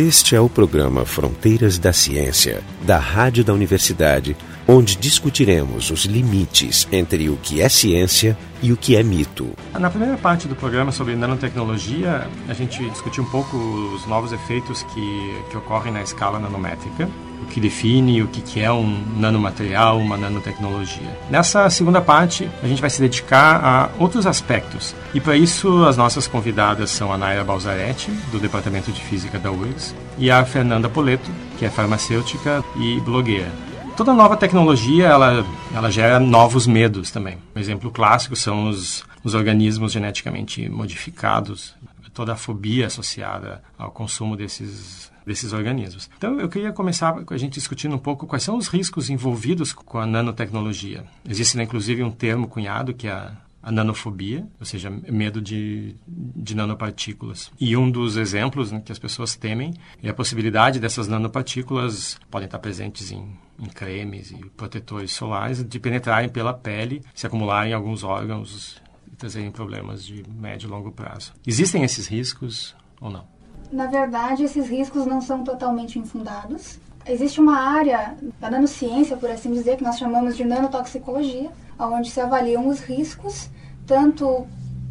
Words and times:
Este 0.00 0.34
é 0.34 0.40
o 0.40 0.48
programa 0.48 1.04
Fronteiras 1.04 1.78
da 1.78 1.92
Ciência, 1.92 2.62
da 2.80 2.96
Rádio 2.96 3.44
da 3.44 3.52
Universidade, 3.52 4.34
onde 4.66 4.96
discutiremos 4.96 5.90
os 5.90 6.06
limites 6.06 6.88
entre 6.90 7.28
o 7.28 7.36
que 7.36 7.60
é 7.60 7.68
ciência 7.68 8.34
e 8.62 8.72
o 8.72 8.78
que 8.78 8.96
é 8.96 9.02
mito. 9.02 9.50
Na 9.78 9.90
primeira 9.90 10.16
parte 10.16 10.48
do 10.48 10.56
programa 10.56 10.90
sobre 10.90 11.14
nanotecnologia, 11.14 12.26
a 12.48 12.54
gente 12.54 12.82
discutiu 12.88 13.24
um 13.24 13.30
pouco 13.30 13.58
os 13.94 14.06
novos 14.06 14.32
efeitos 14.32 14.82
que, 14.84 15.36
que 15.50 15.56
ocorrem 15.58 15.92
na 15.92 16.00
escala 16.00 16.38
nanométrica, 16.38 17.06
o 17.42 17.46
que 17.46 17.60
define 17.60 18.22
o 18.22 18.28
que 18.28 18.60
é 18.60 18.72
um 18.72 19.04
nanomaterial, 19.16 19.98
uma 19.98 20.16
nanotecnologia. 20.16 21.08
Nessa 21.30 21.68
segunda 21.70 22.00
parte, 22.00 22.48
a 22.62 22.66
gente 22.66 22.80
vai 22.80 22.90
se 22.90 23.00
dedicar 23.00 23.64
a 23.64 23.90
outros 23.98 24.26
aspectos. 24.26 24.94
E 25.14 25.20
para 25.20 25.36
isso, 25.36 25.84
as 25.84 25.96
nossas 25.96 26.26
convidadas 26.26 26.90
são 26.90 27.12
a 27.12 27.18
Naira 27.18 27.44
Balzaretti, 27.44 28.10
do 28.30 28.38
Departamento 28.38 28.92
de 28.92 29.00
Física 29.00 29.38
da 29.38 29.50
URGS, 29.50 29.94
e 30.18 30.30
a 30.30 30.44
Fernanda 30.44 30.88
Poleto, 30.88 31.30
que 31.58 31.64
é 31.64 31.70
farmacêutica 31.70 32.64
e 32.76 33.00
blogueira. 33.00 33.50
Toda 33.96 34.14
nova 34.14 34.36
tecnologia, 34.36 35.06
ela, 35.06 35.44
ela 35.74 35.90
gera 35.90 36.18
novos 36.18 36.66
medos 36.66 37.10
também. 37.10 37.36
Um 37.54 37.60
exemplo 37.60 37.90
clássico 37.90 38.34
são 38.34 38.68
os, 38.68 39.04
os 39.22 39.34
organismos 39.34 39.92
geneticamente 39.92 40.68
modificados, 40.68 41.74
toda 42.14 42.32
a 42.32 42.36
fobia 42.36 42.86
associada 42.86 43.62
ao 43.78 43.90
consumo 43.90 44.36
desses 44.36 45.09
desses 45.26 45.52
organismos. 45.52 46.10
Então, 46.16 46.38
eu 46.40 46.48
queria 46.48 46.72
começar 46.72 47.12
com 47.24 47.34
a 47.34 47.38
gente 47.38 47.54
discutindo 47.54 47.94
um 47.94 47.98
pouco 47.98 48.26
quais 48.26 48.42
são 48.42 48.56
os 48.56 48.68
riscos 48.68 49.10
envolvidos 49.10 49.72
com 49.72 49.98
a 49.98 50.06
nanotecnologia. 50.06 51.04
Existe, 51.28 51.56
né, 51.56 51.64
inclusive, 51.64 52.02
um 52.02 52.10
termo 52.10 52.46
cunhado 52.46 52.94
que 52.94 53.06
é 53.06 53.12
a 53.12 53.36
a 53.62 53.70
nanofobia, 53.70 54.46
ou 54.58 54.64
seja, 54.64 54.90
medo 54.90 55.40
de, 55.40 55.94
de 56.06 56.54
nanopartículas. 56.54 57.52
E 57.60 57.76
um 57.76 57.90
dos 57.90 58.16
exemplos 58.16 58.72
né, 58.72 58.80
que 58.80 58.90
as 58.90 58.98
pessoas 58.98 59.36
temem 59.36 59.74
é 60.02 60.08
a 60.08 60.14
possibilidade 60.14 60.80
dessas 60.80 61.08
nanopartículas 61.08 62.18
podem 62.30 62.46
estar 62.46 62.58
presentes 62.58 63.12
em, 63.12 63.36
em 63.58 63.66
cremes 63.66 64.30
e 64.30 64.36
protetores 64.56 65.12
solares 65.12 65.62
de 65.62 65.78
penetrarem 65.78 66.30
pela 66.30 66.54
pele, 66.54 67.02
se 67.14 67.26
acumularem 67.26 67.72
em 67.72 67.74
alguns 67.74 68.02
órgãos 68.02 68.80
e 69.12 69.16
trazerem 69.16 69.50
problemas 69.50 70.04
de 70.04 70.24
médio 70.28 70.66
e 70.66 70.70
longo 70.70 70.90
prazo. 70.90 71.32
Existem 71.46 71.84
esses 71.84 72.06
riscos 72.06 72.74
ou 72.98 73.10
não? 73.10 73.39
Na 73.72 73.86
verdade, 73.86 74.44
esses 74.44 74.68
riscos 74.68 75.06
não 75.06 75.20
são 75.20 75.44
totalmente 75.44 75.98
infundados. 75.98 76.78
Existe 77.06 77.40
uma 77.40 77.58
área 77.58 78.16
da 78.38 78.50
nanociência, 78.50 79.16
por 79.16 79.30
assim 79.30 79.52
dizer, 79.52 79.76
que 79.76 79.84
nós 79.84 79.98
chamamos 79.98 80.36
de 80.36 80.44
nanotoxicologia, 80.44 81.50
onde 81.78 82.10
se 82.10 82.20
avaliam 82.20 82.68
os 82.68 82.80
riscos, 82.80 83.48
tanto 83.86 84.46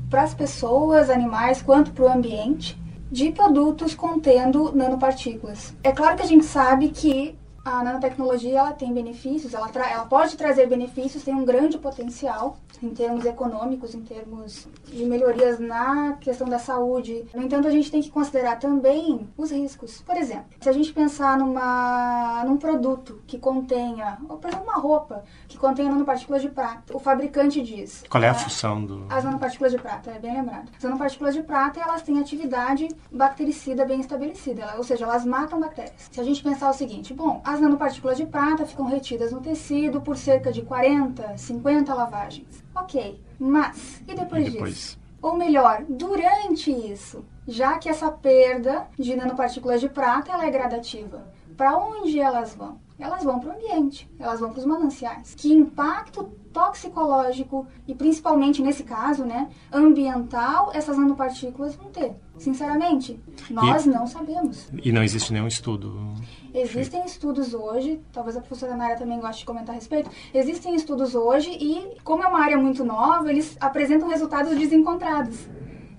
para 0.10 0.24
as 0.24 0.34
pessoas, 0.34 1.10
animais, 1.10 1.62
quanto 1.62 1.92
para 1.92 2.06
o 2.06 2.12
ambiente, 2.12 2.80
de 3.12 3.32
produtos 3.32 3.96
contendo 3.96 4.72
nanopartículas. 4.76 5.74
É 5.84 5.92
claro 5.92 6.18
que 6.18 6.24
a 6.24 6.28
gente 6.28 6.46
sabe 6.46 6.90
que 6.90 7.39
a 7.70 7.84
nanotecnologia 7.84 8.60
ela 8.60 8.74
tem 8.74 8.94
benefícios, 8.94 9.54
ela, 9.54 9.70
ela 9.74 10.06
pode 10.06 10.36
trazer 10.36 10.68
benefícios, 10.68 11.24
tem 11.24 11.34
um 11.34 11.46
grande 11.46 11.78
potencial 11.78 12.58
em 12.82 12.90
termos 12.90 13.26
econômicos, 13.26 13.94
em 13.94 14.02
termos 14.02 14.68
de 14.86 15.06
melhorias 15.06 15.60
na 15.60 16.14
questão 16.14 16.48
da 16.48 16.58
saúde. 16.58 17.26
No 17.34 17.44
entanto, 17.44 17.68
a 17.68 17.72
gente 17.72 17.92
tem 17.92 18.02
que 18.02 18.10
considerar 18.10 18.58
também 18.58 19.28
os 19.38 19.52
riscos. 19.52 20.02
Por 20.02 20.16
exemplo, 20.16 20.46
se 20.60 20.70
a 20.70 20.72
gente 20.72 20.94
pensar 20.94 21.38
numa, 21.38 22.44
num 22.46 22.58
produto 22.58 23.22
que 23.28 23.38
contenha, 23.38 24.18
por 24.28 24.48
exemplo, 24.48 24.66
uma 24.66 24.80
roupa 24.80 25.24
que 25.50 25.58
contenha 25.58 25.90
nanopartículas 25.90 26.44
de 26.44 26.50
prata, 26.50 26.96
o 26.96 27.00
fabricante 27.00 27.62
diz. 27.62 28.04
Qual 28.08 28.24
é 28.24 28.30
a 28.30 28.34
função 28.36 28.86
do. 28.86 29.06
As 29.10 29.24
nanopartículas 29.24 29.72
de 29.72 29.80
prata, 29.80 30.12
é 30.12 30.20
bem 30.20 30.34
lembrado. 30.36 30.70
As 30.78 30.84
nanopartículas 30.84 31.34
de 31.34 31.42
prata 31.42 31.80
elas 31.80 32.04
têm 32.04 32.20
atividade 32.20 32.88
bactericida 33.12 33.84
bem 33.84 34.00
estabelecida, 34.00 34.76
ou 34.78 34.84
seja, 34.84 35.06
elas 35.06 35.26
matam 35.26 35.60
bactérias. 35.60 36.08
Se 36.12 36.22
a 36.22 36.24
gente 36.24 36.44
pensar 36.44 36.70
o 36.70 36.74
seguinte, 36.74 37.14
bom, 37.14 37.42
as 37.44 37.60
nanopartículas 37.60 38.16
de 38.16 38.28
prata 38.28 38.66
ficam 38.66 38.86
retidas 38.86 39.32
no 39.32 39.42
tecido 39.42 40.00
por 40.00 40.16
cerca 40.16 40.52
de 40.52 40.62
40, 40.62 41.36
50 41.36 41.94
lavagens. 41.94 42.64
Ok, 42.76 43.20
mas 43.40 44.02
e 44.08 44.14
depois, 44.14 44.48
e 44.48 44.50
depois? 44.52 44.74
disso? 44.76 45.00
Ou 45.22 45.36
melhor, 45.36 45.84
durante 45.90 46.72
isso, 46.72 47.26
já 47.48 47.78
que 47.78 47.90
essa 47.90 48.12
perda 48.12 48.88
de 48.98 49.16
nanopartículas 49.16 49.82
de 49.82 49.90
prata 49.90 50.32
ela 50.32 50.46
é 50.46 50.52
gradativa, 50.52 51.28
para 51.58 51.76
onde 51.76 52.20
elas 52.20 52.56
vão? 52.56 52.80
Elas 53.00 53.24
vão 53.24 53.40
para 53.40 53.52
o 53.52 53.56
ambiente, 53.56 54.10
elas 54.20 54.42
vão 54.42 54.52
para 54.52 54.60
os 54.60 54.66
mananciais. 54.66 55.34
Que 55.34 55.54
impacto 55.54 56.26
toxicológico 56.52 57.66
e 57.88 57.96
principalmente 57.96 58.62
nesse 58.62 58.84
caso, 58.84 59.24
né, 59.24 59.50
ambiental, 59.72 60.72
essas 60.74 60.98
nanopartículas 60.98 61.76
vão 61.76 61.90
ter? 61.90 62.14
Sinceramente, 62.38 63.18
nós 63.50 63.86
e, 63.86 63.90
não 63.90 64.06
sabemos. 64.06 64.70
E 64.84 64.92
não 64.92 65.02
existe 65.02 65.32
nenhum 65.32 65.48
estudo. 65.48 65.98
Existem 66.54 67.06
estudos 67.06 67.54
hoje, 67.54 68.02
talvez 68.12 68.36
a 68.36 68.42
professora 68.42 68.76
Nara 68.76 68.98
também 68.98 69.20
goste 69.20 69.40
de 69.40 69.46
comentar 69.46 69.74
a 69.74 69.78
respeito. 69.78 70.10
Existem 70.34 70.76
estudos 70.76 71.16
hoje 71.16 71.52
e, 71.52 71.98
como 72.04 72.24
é 72.24 72.28
uma 72.28 72.42
área 72.42 72.58
muito 72.58 72.84
nova, 72.84 73.30
eles 73.30 73.56
apresentam 73.62 74.10
resultados 74.10 74.58
desencontrados. 74.58 75.48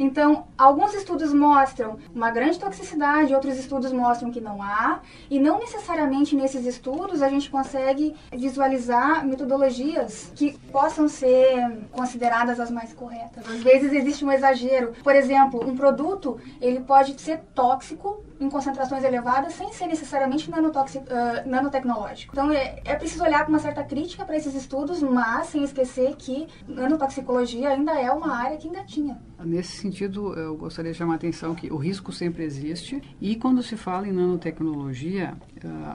Então, 0.01 0.47
alguns 0.57 0.95
estudos 0.95 1.31
mostram 1.31 1.99
uma 2.15 2.31
grande 2.31 2.59
toxicidade, 2.59 3.35
outros 3.35 3.59
estudos 3.59 3.93
mostram 3.93 4.31
que 4.31 4.41
não 4.41 4.63
há, 4.63 5.01
e 5.29 5.39
não 5.39 5.59
necessariamente 5.59 6.35
nesses 6.35 6.65
estudos 6.65 7.21
a 7.21 7.29
gente 7.29 7.51
consegue 7.51 8.17
visualizar 8.33 9.27
metodologias 9.27 10.33
que 10.35 10.57
possam 10.73 11.07
ser 11.07 11.87
consideradas 11.93 12.59
as 12.59 12.71
mais 12.71 12.95
corretas. 12.95 13.47
Às 13.47 13.63
vezes 13.63 13.93
existe 13.93 14.25
um 14.25 14.33
exagero. 14.33 14.95
Por 15.05 15.15
exemplo, 15.15 15.63
um 15.69 15.77
produto, 15.77 16.41
ele 16.63 16.81
pode 16.81 17.21
ser 17.21 17.43
tóxico 17.55 18.25
em 18.41 18.49
concentrações 18.49 19.05
elevadas 19.05 19.53
sem 19.53 19.71
ser 19.73 19.87
necessariamente 19.87 20.51
uh, 20.51 21.49
nanotecnológico. 21.49 22.33
Então 22.33 22.51
é, 22.51 22.81
é 22.85 22.95
preciso 22.97 23.23
olhar 23.23 23.45
com 23.45 23.53
uma 23.53 23.59
certa 23.59 23.85
crítica 23.85 24.25
para 24.25 24.37
esses 24.37 24.55
estudos, 24.55 25.03
mas 25.03 25.49
sem 25.49 25.63
esquecer 25.63 26.17
que 26.17 26.49
nanotoxicologia 26.67 27.69
ainda 27.69 27.93
é 27.93 28.11
uma 28.11 28.35
área 28.35 28.57
que 28.57 28.67
ainda 28.67 28.83
tinha. 28.85 29.21
Nesse 29.45 29.77
sentido, 29.77 30.35
eu 30.35 30.57
gostaria 30.57 30.93
de 30.93 30.99
chamar 30.99 31.15
a 31.15 31.17
atenção 31.17 31.55
que 31.55 31.73
o 31.73 31.77
risco 31.77 32.13
sempre 32.13 32.45
existe 32.45 33.03
e 33.21 33.37
quando 33.37 33.63
se 33.63 33.77
fala 33.77 34.09
em 34.09 34.13
nanotecnologia, 34.13 35.35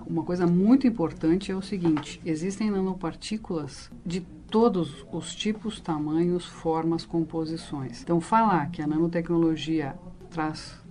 uma 0.07 0.23
coisa 0.23 0.45
muito 0.45 0.87
importante 0.87 1.51
é 1.51 1.55
o 1.55 1.61
seguinte: 1.61 2.21
existem 2.25 2.69
nanopartículas 2.69 3.89
de 4.05 4.21
todos 4.49 5.05
os 5.11 5.35
tipos, 5.35 5.79
tamanhos, 5.79 6.45
formas, 6.45 7.05
composições. 7.05 8.01
Então, 8.01 8.21
falar 8.21 8.69
que 8.71 8.81
a 8.81 8.87
nanotecnologia 8.87 9.95
traz 10.29 10.84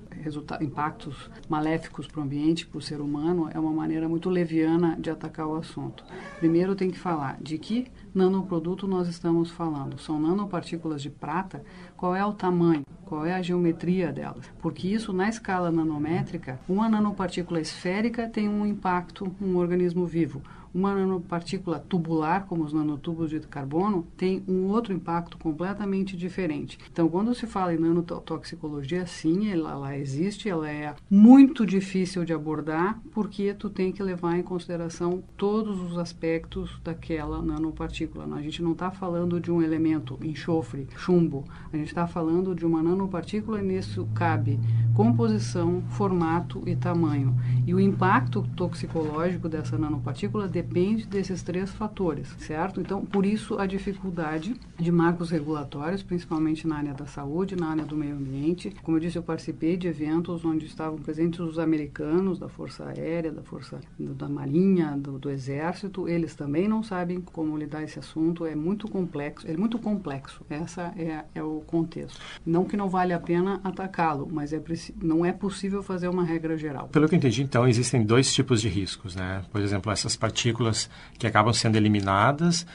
impactos 0.60 1.30
maléficos 1.48 2.06
para 2.06 2.20
o 2.20 2.24
ambiente, 2.24 2.66
para 2.66 2.78
o 2.78 2.82
ser 2.82 3.00
humano, 3.00 3.48
é 3.52 3.58
uma 3.58 3.72
maneira 3.72 4.08
muito 4.08 4.28
leviana 4.30 4.96
de 4.98 5.10
atacar 5.10 5.46
o 5.46 5.56
assunto. 5.56 6.04
Primeiro 6.38 6.74
tem 6.74 6.90
que 6.90 6.98
falar 6.98 7.38
de 7.40 7.58
que 7.58 7.86
nanoproduto 8.14 8.86
nós 8.86 9.08
estamos 9.08 9.50
falando. 9.50 9.98
São 9.98 10.20
nanopartículas 10.20 11.02
de 11.02 11.10
prata, 11.10 11.64
qual 11.96 12.14
é 12.14 12.24
o 12.24 12.32
tamanho, 12.32 12.84
qual 13.04 13.26
é 13.26 13.34
a 13.34 13.42
geometria 13.42 14.12
delas? 14.12 14.50
Porque 14.60 14.88
isso, 14.88 15.12
na 15.12 15.28
escala 15.28 15.70
nanométrica, 15.70 16.60
uma 16.68 16.88
nanopartícula 16.88 17.60
esférica 17.60 18.28
tem 18.28 18.48
um 18.48 18.66
impacto 18.66 19.34
no 19.40 19.58
organismo 19.58 20.06
vivo 20.06 20.42
uma 20.74 20.92
nanopartícula 20.94 21.78
tubular, 21.78 22.46
como 22.46 22.64
os 22.64 22.72
nanotubos 22.72 23.30
de 23.30 23.38
carbono, 23.40 24.06
tem 24.16 24.42
um 24.48 24.64
outro 24.64 24.92
impacto 24.92 25.38
completamente 25.38 26.16
diferente. 26.16 26.78
Então, 26.92 27.08
quando 27.08 27.34
se 27.34 27.46
fala 27.46 27.72
em 27.72 27.78
nanotoxicologia, 27.78 29.06
sim, 29.06 29.50
ela, 29.50 29.70
ela 29.70 29.96
existe, 29.96 30.48
ela 30.48 30.68
é 30.68 30.94
muito 31.08 31.64
difícil 31.64 32.24
de 32.24 32.32
abordar, 32.32 33.00
porque 33.12 33.54
tu 33.54 33.70
tem 33.70 33.92
que 33.92 34.02
levar 34.02 34.36
em 34.36 34.42
consideração 34.42 35.22
todos 35.36 35.80
os 35.80 35.96
aspectos 35.96 36.80
daquela 36.82 37.40
nanopartícula. 37.40 38.26
A 38.34 38.42
gente 38.42 38.62
não 38.62 38.72
está 38.72 38.90
falando 38.90 39.40
de 39.40 39.52
um 39.52 39.62
elemento, 39.62 40.18
enxofre, 40.22 40.88
chumbo, 40.96 41.44
a 41.72 41.76
gente 41.76 41.88
está 41.88 42.06
falando 42.06 42.54
de 42.54 42.66
uma 42.66 42.82
nanopartícula 42.82 43.60
e 43.60 43.64
nisso 43.64 44.08
cabe 44.12 44.58
composição, 44.94 45.82
formato 45.90 46.62
e 46.66 46.74
tamanho. 46.74 47.34
E 47.66 47.74
o 47.74 47.80
impacto 47.80 48.42
toxicológico 48.56 49.48
dessa 49.48 49.76
nanopartícula 49.78 50.48
depende 50.48 50.63
depende 50.64 51.06
desses 51.06 51.42
três 51.42 51.70
fatores, 51.70 52.28
certo? 52.38 52.80
Então, 52.80 53.04
por 53.04 53.26
isso 53.26 53.58
a 53.58 53.66
dificuldade 53.66 54.54
de 54.78 54.90
marcos 54.90 55.30
regulatórios, 55.30 56.02
principalmente 56.02 56.66
na 56.66 56.76
área 56.76 56.94
da 56.94 57.06
saúde, 57.06 57.54
na 57.54 57.68
área 57.68 57.84
do 57.84 57.96
meio 57.96 58.16
ambiente. 58.16 58.74
Como 58.82 58.96
eu 58.96 59.00
disse, 59.00 59.16
eu 59.16 59.22
participei 59.22 59.76
de 59.76 59.86
eventos 59.86 60.44
onde 60.44 60.66
estavam 60.66 60.98
presentes 60.98 61.40
os 61.40 61.58
americanos 61.58 62.38
da 62.38 62.48
Força 62.48 62.86
Aérea, 62.86 63.30
da 63.30 63.42
Força 63.42 63.78
da 63.98 64.28
Marinha, 64.28 64.96
do, 64.96 65.18
do 65.18 65.30
Exército. 65.30 66.08
Eles 66.08 66.34
também 66.34 66.66
não 66.66 66.82
sabem 66.82 67.20
como 67.20 67.56
lidar 67.56 67.82
esse 67.82 67.98
assunto. 67.98 68.46
É 68.46 68.54
muito 68.54 68.88
complexo. 68.88 69.46
É 69.46 69.56
muito 69.56 69.78
complexo. 69.78 70.44
Essa 70.48 70.94
é, 70.96 71.24
é 71.34 71.42
o 71.42 71.62
contexto. 71.66 72.18
Não 72.44 72.64
que 72.64 72.76
não 72.76 72.88
vale 72.88 73.12
a 73.12 73.20
pena 73.20 73.60
atacá-lo, 73.62 74.28
mas 74.30 74.52
é 74.52 74.62
não 75.00 75.24
é 75.24 75.32
possível 75.32 75.82
fazer 75.82 76.08
uma 76.08 76.24
regra 76.24 76.56
geral. 76.56 76.88
Pelo 76.88 77.08
que 77.08 77.14
eu 77.14 77.18
entendi, 77.18 77.42
então 77.42 77.68
existem 77.68 78.02
dois 78.04 78.32
tipos 78.32 78.60
de 78.60 78.68
riscos, 78.68 79.14
né? 79.14 79.44
Por 79.52 79.60
exemplo, 79.60 79.92
essas 79.92 80.16
partículas 80.16 80.53
partículas 80.54 80.88
que 81.18 81.26
acabam 81.26 81.52
sendo 81.52 81.76
eliminadas 81.76 82.66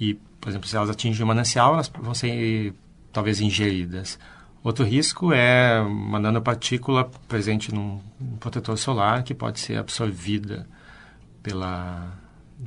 e, 0.00 0.14
por 0.40 0.48
exemplo, 0.48 0.66
se 0.66 0.76
elas 0.76 0.90
atingem 0.90 1.22
o 1.22 1.26
manancial, 1.26 1.74
elas 1.74 1.90
vão 2.00 2.14
ser 2.14 2.74
talvez 3.12 3.40
ingeridas. 3.40 4.18
Outro 4.62 4.84
risco 4.84 5.32
é 5.32 5.80
uma 5.80 6.18
nanopartícula 6.18 7.08
presente 7.28 7.72
num 7.72 8.00
protetor 8.40 8.76
solar 8.76 9.22
que 9.22 9.34
pode 9.34 9.60
ser 9.60 9.78
absorvida 9.78 10.66
pela, 11.42 12.12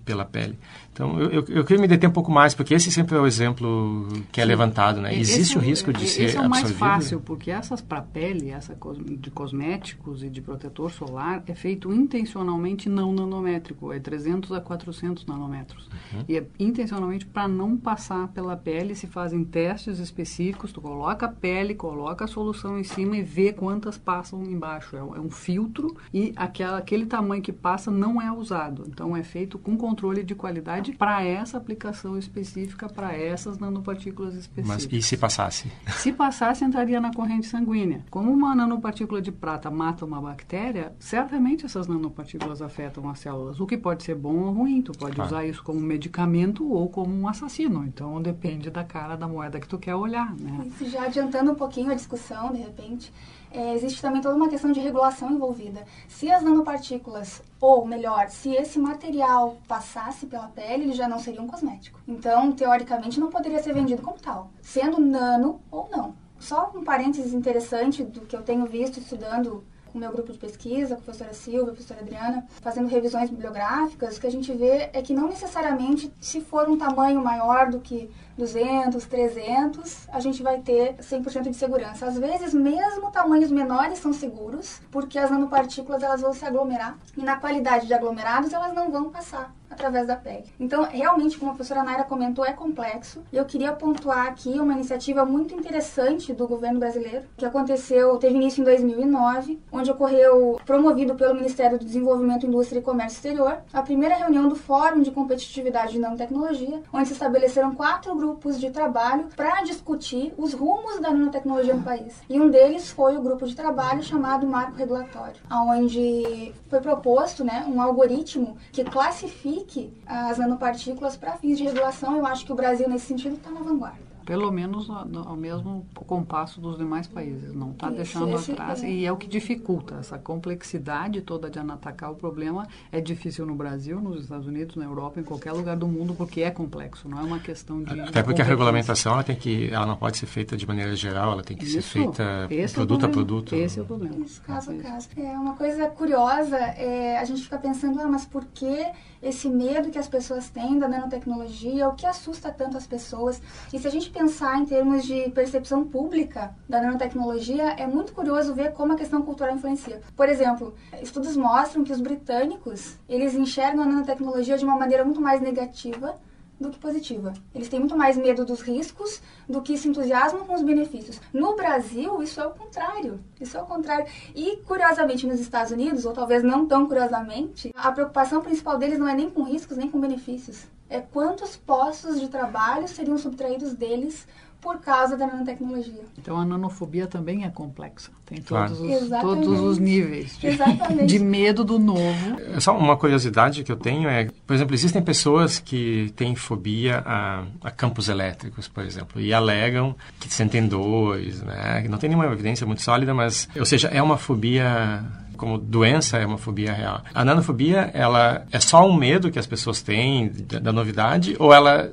pela 0.05 0.23
pele. 0.23 0.57
Então, 0.99 1.17
eu, 1.17 1.29
eu, 1.29 1.45
eu, 1.47 1.63
queria 1.63 1.79
me 1.79 1.87
deter 1.87 2.09
um 2.09 2.11
pouco 2.11 2.29
mais, 2.29 2.53
porque 2.53 2.73
esse 2.73 2.91
sempre 2.91 3.15
é 3.15 3.19
o 3.21 3.25
exemplo 3.25 4.05
que 4.33 4.41
é 4.41 4.43
Sim. 4.43 4.49
levantado, 4.49 4.99
né? 4.99 5.15
Existe 5.17 5.41
esse, 5.41 5.57
o 5.57 5.61
risco 5.61 5.93
de 5.93 6.05
ser 6.05 6.23
absorvido? 6.23 6.27
Esse 6.27 6.37
é 6.37 6.41
o 6.41 6.49
mais 6.49 6.71
fácil, 6.71 7.21
porque 7.21 7.49
essas 7.49 7.79
para 7.79 8.01
pele, 8.01 8.49
essa 8.49 8.77
de 9.05 9.31
cosméticos 9.31 10.23
e 10.23 10.29
de 10.29 10.41
protetor 10.41 10.91
solar, 10.91 11.41
é 11.47 11.55
feito 11.55 11.93
intencionalmente 11.93 12.89
não 12.89 13.13
nanométrico, 13.13 13.93
é 13.93 13.99
300 13.99 14.51
a 14.51 14.59
400 14.59 15.25
nanômetros. 15.25 15.87
Uhum. 16.11 16.25
E 16.27 16.35
é 16.35 16.45
intencionalmente 16.59 17.25
para 17.25 17.47
não 17.47 17.77
passar 17.77 18.27
pela 18.27 18.57
pele, 18.57 18.93
se 18.93 19.07
fazem 19.07 19.45
testes 19.45 19.99
específicos, 19.99 20.73
tu 20.73 20.81
coloca 20.81 21.27
a 21.27 21.29
pele, 21.29 21.75
coloca 21.75 22.25
a 22.25 22.27
solução 22.27 22.77
em 22.77 22.83
cima 22.83 23.15
e 23.15 23.23
vê 23.23 23.53
quantas 23.53 23.97
passam 23.97 24.43
embaixo. 24.43 24.97
É, 24.97 24.99
é 24.99 25.21
um 25.21 25.29
filtro 25.29 25.95
e 26.13 26.33
aquela, 26.35 26.77
aquele 26.77 27.05
tamanho 27.05 27.41
que 27.41 27.53
passa 27.53 27.89
não 27.89 28.21
é 28.21 28.29
usado. 28.29 28.83
Então, 28.85 29.15
é 29.15 29.23
feito 29.23 29.57
com 29.57 29.77
controle 29.77 30.23
de 30.23 30.35
qualidade 30.35 30.88
para 30.91 31.23
essa 31.23 31.57
aplicação 31.57 32.17
específica, 32.17 32.87
para 32.87 33.15
essas 33.15 33.57
nanopartículas 33.57 34.35
específicas. 34.35 34.85
Mas 34.85 34.87
e 34.91 35.01
se 35.01 35.17
passasse? 35.17 35.71
Se 35.97 36.11
passasse, 36.11 36.63
entraria 36.63 36.99
na 36.99 37.13
corrente 37.13 37.47
sanguínea. 37.47 38.03
Como 38.09 38.31
uma 38.31 38.55
nanopartícula 38.55 39.21
de 39.21 39.31
prata 39.31 39.69
mata 39.69 40.05
uma 40.05 40.21
bactéria, 40.21 40.93
certamente 40.99 41.65
essas 41.65 41.87
nanopartículas 41.87 42.61
afetam 42.61 43.09
as 43.09 43.19
células, 43.19 43.59
o 43.59 43.65
que 43.65 43.77
pode 43.77 44.03
ser 44.03 44.15
bom 44.15 44.35
ou 44.35 44.53
ruim. 44.53 44.81
Tu 44.81 44.91
pode 44.93 45.19
usar 45.19 45.45
isso 45.45 45.63
como 45.63 45.79
medicamento 45.79 46.69
ou 46.69 46.89
como 46.89 47.13
um 47.13 47.27
assassino. 47.27 47.85
Então, 47.85 48.21
depende 48.21 48.69
da 48.69 48.83
cara 48.83 49.15
da 49.15 49.27
moeda 49.27 49.59
que 49.59 49.67
tu 49.67 49.77
quer 49.77 49.95
olhar, 49.95 50.35
né? 50.35 50.67
Isso 50.67 50.89
já 50.89 51.05
adiantando 51.05 51.51
um 51.51 51.55
pouquinho 51.55 51.91
a 51.91 51.95
discussão, 51.95 52.51
de 52.51 52.59
repente, 52.59 53.11
é, 53.51 53.73
existe 53.73 54.01
também 54.01 54.21
toda 54.21 54.35
uma 54.35 54.49
questão 54.49 54.71
de 54.71 54.79
regulação 54.79 55.31
envolvida. 55.31 55.85
Se 56.07 56.29
as 56.31 56.43
nanopartículas, 56.43 57.41
ou 57.59 57.85
melhor, 57.85 58.29
se 58.29 58.53
esse 58.53 58.77
material 58.77 59.57
passasse 59.67 60.25
pela 60.25 60.47
pele, 60.47 60.83
ele 60.83 60.93
já 60.93 61.07
não 61.07 61.19
seria 61.19 61.41
um 61.41 61.47
cosmético. 61.47 61.99
Então, 62.07 62.51
teoricamente, 62.51 63.19
não 63.19 63.29
poderia 63.29 63.61
ser 63.61 63.73
vendido 63.73 64.01
como 64.01 64.17
tal, 64.19 64.51
sendo 64.61 64.99
nano 64.99 65.61
ou 65.71 65.89
não. 65.91 66.15
Só 66.39 66.71
um 66.73 66.83
parênteses 66.83 67.33
interessante 67.33 68.03
do 68.03 68.21
que 68.21 68.35
eu 68.35 68.41
tenho 68.41 68.65
visto 68.65 68.99
estudando 68.99 69.63
com 69.91 69.97
o 69.97 70.01
meu 70.01 70.11
grupo 70.11 70.31
de 70.31 70.37
pesquisa, 70.37 70.93
a 70.93 70.97
professora 70.97 71.33
Silvia, 71.33 71.63
a 71.63 71.75
professora 71.75 72.01
Adriana, 72.01 72.45
fazendo 72.61 72.87
revisões 72.87 73.29
bibliográficas, 73.29 74.17
o 74.17 74.21
que 74.21 74.27
a 74.27 74.31
gente 74.31 74.53
vê 74.53 74.89
é 74.93 75.01
que 75.01 75.13
não 75.13 75.27
necessariamente, 75.27 76.13
se 76.21 76.39
for 76.39 76.69
um 76.69 76.77
tamanho 76.77 77.21
maior 77.23 77.69
do 77.69 77.79
que 77.79 78.09
200, 78.39 79.05
300, 79.05 80.07
a 80.11 80.19
gente 80.19 80.41
vai 80.41 80.59
ter 80.59 80.95
100% 80.95 81.49
de 81.49 81.55
segurança. 81.55 82.07
Às 82.07 82.17
vezes, 82.17 82.53
mesmo 82.53 83.11
tamanhos 83.11 83.51
menores 83.51 83.99
são 83.99 84.13
seguros, 84.13 84.81
porque 84.89 85.19
as 85.19 85.29
nanopartículas 85.29 86.01
elas 86.01 86.21
vão 86.21 86.33
se 86.33 86.45
aglomerar 86.45 86.97
e 87.17 87.21
na 87.21 87.35
qualidade 87.35 87.85
de 87.85 87.93
aglomerados 87.93 88.53
elas 88.53 88.73
não 88.73 88.89
vão 88.89 89.09
passar 89.09 89.53
através 89.69 90.07
da 90.07 90.15
pele. 90.15 90.45
Então, 90.59 90.83
realmente, 90.83 91.37
como 91.37 91.51
a 91.51 91.53
professora 91.53 91.83
Naira 91.83 92.03
comentou, 92.03 92.43
é 92.43 92.51
complexo. 92.51 93.23
E 93.31 93.37
eu 93.37 93.45
queria 93.45 93.71
pontuar 93.71 94.27
aqui 94.27 94.59
uma 94.59 94.73
iniciativa 94.73 95.23
muito 95.25 95.53
interessante 95.53 96.33
do 96.33 96.47
governo 96.47 96.79
brasileiro, 96.79 97.25
que 97.37 97.45
aconteceu, 97.45 98.17
teve 98.17 98.35
início 98.35 98.61
em 98.61 98.65
2009, 98.65 99.59
onde 99.71 99.91
ocorreu, 99.91 100.59
promovido 100.65 101.15
pelo 101.15 101.35
Ministério 101.35 101.77
do 101.77 101.85
Desenvolvimento, 101.85 102.45
Indústria 102.45 102.79
e 102.79 102.83
Comércio 102.83 103.17
Exterior, 103.17 103.59
a 103.71 103.81
primeira 103.81 104.15
reunião 104.15 104.49
do 104.49 104.55
Fórum 104.55 105.01
de 105.01 105.11
Competitividade 105.11 105.93
de 105.93 105.99
Nanotecnologia, 105.99 106.81
onde 106.91 107.07
se 107.07 107.13
estabeleceram 107.13 107.75
quatro 107.75 108.15
grupos 108.15 108.28
de 108.59 108.69
trabalho 108.71 109.27
para 109.35 109.61
discutir 109.63 110.33
os 110.37 110.53
rumos 110.53 110.99
da 110.99 111.11
nanotecnologia 111.11 111.73
no 111.73 111.83
país. 111.83 112.21
E 112.29 112.39
um 112.39 112.49
deles 112.49 112.91
foi 112.91 113.17
o 113.17 113.21
grupo 113.21 113.45
de 113.45 113.55
trabalho 113.55 114.03
chamado 114.03 114.47
Marco 114.47 114.77
Regulatório, 114.77 115.41
onde 115.51 116.53
foi 116.69 116.79
proposto 116.81 117.43
né, 117.43 117.65
um 117.67 117.81
algoritmo 117.81 118.57
que 118.71 118.83
classifica 118.83 119.59
as 120.05 120.37
nanopartículas 120.37 121.15
para 121.15 121.37
fins 121.37 121.57
de 121.57 121.63
regulação. 121.63 122.17
Eu 122.17 122.25
acho 122.25 122.45
que 122.45 122.51
o 122.51 122.55
Brasil, 122.55 122.87
nesse 122.89 123.05
sentido, 123.05 123.35
está 123.35 123.51
na 123.51 123.61
vanguarda 123.61 124.08
pelo 124.29 124.51
menos 124.51 124.87
ao 124.91 125.35
mesmo 125.35 125.87
compasso 126.05 126.61
dos 126.61 126.77
demais 126.77 127.07
países, 127.07 127.51
não 127.51 127.71
está 127.71 127.89
deixando 127.89 128.35
esse 128.35 128.51
atrás. 128.51 128.83
É. 128.83 128.87
E 128.87 129.03
é 129.03 129.11
o 129.11 129.17
que 129.17 129.25
dificulta 129.25 129.95
essa 129.95 130.19
complexidade 130.19 131.19
toda 131.21 131.49
de 131.49 131.57
atacar 131.57 132.11
o 132.11 132.15
problema. 132.15 132.67
É 132.91 133.01
difícil 133.01 133.43
no 133.47 133.55
Brasil, 133.55 133.99
nos 133.99 134.21
Estados 134.21 134.45
Unidos, 134.45 134.75
na 134.75 134.85
Europa, 134.85 135.19
em 135.19 135.23
qualquer 135.23 135.51
lugar 135.53 135.75
do 135.75 135.87
mundo, 135.87 136.13
porque 136.13 136.41
é 136.41 136.51
complexo, 136.51 137.09
não 137.09 137.17
é 137.17 137.23
uma 137.23 137.39
questão 137.39 137.81
de. 137.81 137.99
Até 138.01 138.21
porque 138.21 138.39
a 138.39 138.45
regulamentação 138.45 139.13
ela 139.13 139.23
tem 139.23 139.35
que, 139.35 139.73
ela 139.73 139.87
não 139.87 139.95
pode 139.95 140.15
ser 140.17 140.27
feita 140.27 140.55
de 140.55 140.67
maneira 140.67 140.95
geral, 140.95 141.31
ela 141.31 141.41
tem 141.41 141.57
que 141.57 141.65
Isso, 141.65 141.81
ser 141.81 141.81
feita 141.81 142.47
produto 142.75 143.05
é 143.05 143.05
a 143.07 143.09
produto. 143.09 143.55
Esse 143.55 143.79
é 143.79 143.81
o 143.81 143.85
problema. 143.85 144.23
Isso, 144.23 144.43
caso 144.43 144.69
a 144.69 144.75
caso. 144.75 145.09
É 145.17 145.39
uma 145.39 145.55
coisa 145.55 145.87
curiosa, 145.87 146.55
é, 146.55 147.17
a 147.17 147.25
gente 147.25 147.41
fica 147.41 147.57
pensando, 147.57 147.99
ah, 147.99 148.07
mas 148.07 148.25
por 148.25 148.45
que 148.45 148.85
esse 149.21 149.49
medo 149.49 149.89
que 149.89 149.97
as 149.97 150.07
pessoas 150.07 150.49
têm 150.49 150.79
da 150.79 150.87
nanotecnologia? 150.87 151.87
O 151.89 151.93
que 151.93 152.05
assusta 152.05 152.51
tanto 152.51 152.77
as 152.77 152.87
pessoas? 152.87 153.41
E 153.73 153.79
se 153.79 153.87
a 153.87 153.91
gente 153.91 154.09
pensar 154.19 154.59
em 154.59 154.65
termos 154.65 155.05
de 155.05 155.29
percepção 155.29 155.85
pública 155.85 156.53
da 156.67 156.81
nanotecnologia, 156.81 157.69
é 157.77 157.87
muito 157.87 158.11
curioso 158.11 158.53
ver 158.53 158.73
como 158.73 158.91
a 158.91 158.97
questão 158.97 159.21
cultural 159.21 159.55
influencia. 159.55 160.01
Por 160.13 160.27
exemplo, 160.27 160.75
estudos 161.01 161.37
mostram 161.37 161.85
que 161.85 161.93
os 161.93 162.01
britânicos, 162.01 162.97
eles 163.07 163.33
enxergam 163.33 163.83
a 163.83 163.85
nanotecnologia 163.85 164.57
de 164.57 164.65
uma 164.65 164.75
maneira 164.75 165.05
muito 165.05 165.21
mais 165.21 165.39
negativa 165.39 166.19
do 166.59 166.69
que 166.69 166.77
positiva. 166.77 167.33
Eles 167.55 167.69
têm 167.69 167.79
muito 167.79 167.97
mais 167.97 168.17
medo 168.17 168.45
dos 168.45 168.61
riscos 168.61 169.21
do 169.47 169.61
que 169.61 169.77
se 169.77 169.87
entusiasmam 169.87 170.45
com 170.45 170.53
os 170.53 170.61
benefícios. 170.61 171.19
No 171.33 171.55
Brasil, 171.55 172.21
isso 172.21 172.41
é 172.41 172.45
o 172.45 172.51
contrário. 172.51 173.19
Isso 173.39 173.57
é 173.57 173.61
o 173.61 173.65
contrário. 173.65 174.05
E, 174.35 174.57
curiosamente, 174.57 175.25
nos 175.25 175.39
Estados 175.39 175.71
Unidos, 175.71 176.05
ou 176.05 176.13
talvez 176.13 176.43
não 176.43 176.65
tão 176.65 176.85
curiosamente, 176.85 177.73
a 177.75 177.91
preocupação 177.91 178.41
principal 178.41 178.77
deles 178.77 178.99
não 178.99 179.07
é 179.07 179.15
nem 179.15 179.29
com 179.29 179.43
riscos, 179.43 179.77
nem 179.77 179.89
com 179.89 179.99
benefícios. 179.99 180.67
É 180.89 180.99
quantos 180.99 181.55
postos 181.55 182.19
de 182.19 182.27
trabalho 182.27 182.87
seriam 182.87 183.17
subtraídos 183.17 183.73
deles 183.73 184.27
por 184.61 184.79
causa 184.79 185.15
da 185.15 185.25
nanotecnologia. 185.25 186.03
Então 186.17 186.37
a 186.37 186.45
nanofobia 186.45 187.07
também 187.07 187.45
é 187.45 187.49
complexa. 187.49 188.11
Tem 188.25 188.41
todos, 188.41 188.77
claro. 188.77 189.01
os, 189.01 189.09
todos 189.21 189.59
os 189.59 189.77
níveis 189.79 190.37
de, 190.37 191.05
de, 191.05 191.19
medo 191.19 191.63
do 191.63 191.79
novo. 191.79 192.39
É 192.53 192.59
só 192.59 192.77
uma 192.77 192.95
curiosidade 192.95 193.63
que 193.63 193.71
eu 193.71 193.77
tenho 193.77 194.07
é, 194.07 194.29
por 194.45 194.53
exemplo, 194.53 194.75
existem 194.75 195.01
pessoas 195.01 195.59
que 195.59 196.13
têm 196.15 196.35
fobia 196.35 197.01
a, 197.05 197.43
a 197.63 197.71
campos 197.71 198.09
elétricos, 198.09 198.67
por 198.67 198.83
exemplo, 198.83 199.19
e 199.19 199.33
alegam 199.33 199.95
que 200.19 200.31
sentem 200.31 200.67
dores, 200.67 201.41
né? 201.41 201.85
Não 201.89 201.97
tem 201.97 202.09
nenhuma 202.09 202.31
evidência 202.31 202.67
muito 202.67 202.81
sólida, 202.81 203.13
mas, 203.13 203.47
ou 203.57 203.65
seja, 203.65 203.87
é 203.87 204.01
uma 204.03 204.17
fobia 204.17 205.03
como 205.39 205.57
doença 205.57 206.17
é 206.17 206.25
uma 206.25 206.37
fobia 206.37 206.73
real. 206.73 207.01
A 207.13 207.23
nanofobia, 207.23 207.89
ela 207.93 208.45
é 208.51 208.59
só 208.59 208.85
um 208.85 208.93
medo 208.93 209.31
que 209.31 209.39
as 209.39 209.47
pessoas 209.47 209.81
têm 209.81 210.29
da, 210.29 210.59
da 210.59 210.73
novidade 210.73 211.35
ou 211.39 211.53
ela 211.53 211.91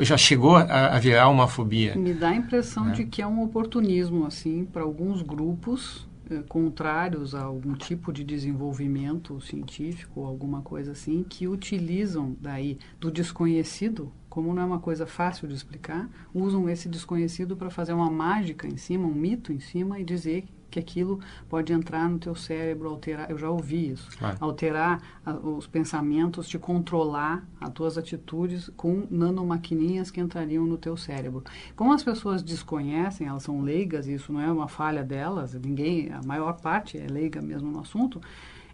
já 0.00 0.16
chegou 0.16 0.56
a, 0.56 0.62
a, 0.62 0.98
virar 1.00 1.28
uma 1.28 1.48
fobia? 1.48 1.96
Me 1.96 2.14
dá 2.14 2.28
a 2.28 2.36
impressão 2.36 2.88
é. 2.90 2.92
de 2.92 3.04
que 3.04 3.20
é 3.20 3.26
um 3.26 3.42
oportunismo, 3.42 4.24
assim, 4.24 4.64
para 4.64 4.82
alguns 4.82 5.20
grupos 5.20 6.06
eh, 6.30 6.42
contrários 6.48 7.34
a 7.34 7.42
algum 7.42 7.74
tipo 7.74 8.12
de 8.12 8.22
desenvolvimento 8.22 9.40
científico, 9.40 10.24
alguma 10.24 10.62
coisa 10.62 10.92
assim, 10.92 11.24
que 11.28 11.48
utilizam 11.48 12.36
daí 12.40 12.78
do 13.00 13.10
desconhecido 13.10 14.12
como 14.28 14.54
não 14.54 14.62
é 14.62 14.64
uma 14.64 14.78
coisa 14.78 15.04
fácil 15.04 15.48
de 15.48 15.54
explicar, 15.54 16.08
usam 16.32 16.68
esse 16.68 16.88
desconhecido 16.88 17.56
para 17.56 17.70
fazer 17.70 17.92
uma 17.92 18.08
mágica 18.08 18.68
em 18.68 18.76
cima, 18.76 19.08
um 19.08 19.14
mito 19.14 19.52
em 19.52 19.58
cima 19.58 19.98
e 19.98 20.04
dizer 20.04 20.44
que 20.70 20.78
aquilo 20.78 21.20
pode 21.48 21.72
entrar 21.72 22.08
no 22.08 22.18
teu 22.18 22.34
cérebro, 22.34 22.88
alterar, 22.88 23.30
eu 23.30 23.38
já 23.38 23.48
ouvi 23.50 23.90
isso, 23.90 24.08
ah. 24.20 24.34
alterar 24.40 25.00
a, 25.24 25.32
os 25.32 25.66
pensamentos, 25.66 26.48
te 26.48 26.58
controlar 26.58 27.46
as 27.60 27.70
tuas 27.70 27.98
atitudes 27.98 28.70
com 28.76 29.06
nanomaquininhas 29.10 30.10
que 30.10 30.20
entrariam 30.20 30.66
no 30.66 30.76
teu 30.76 30.96
cérebro. 30.96 31.44
Como 31.74 31.92
as 31.92 32.02
pessoas 32.02 32.42
desconhecem, 32.42 33.26
elas 33.26 33.42
são 33.42 33.60
leigas, 33.60 34.06
e 34.06 34.14
isso 34.14 34.32
não 34.32 34.40
é 34.40 34.50
uma 34.50 34.68
falha 34.68 35.02
delas, 35.02 35.54
ninguém, 35.54 36.12
a 36.12 36.20
maior 36.26 36.54
parte 36.60 36.98
é 36.98 37.06
leiga 37.06 37.40
mesmo 37.40 37.70
no 37.70 37.80
assunto, 37.80 38.20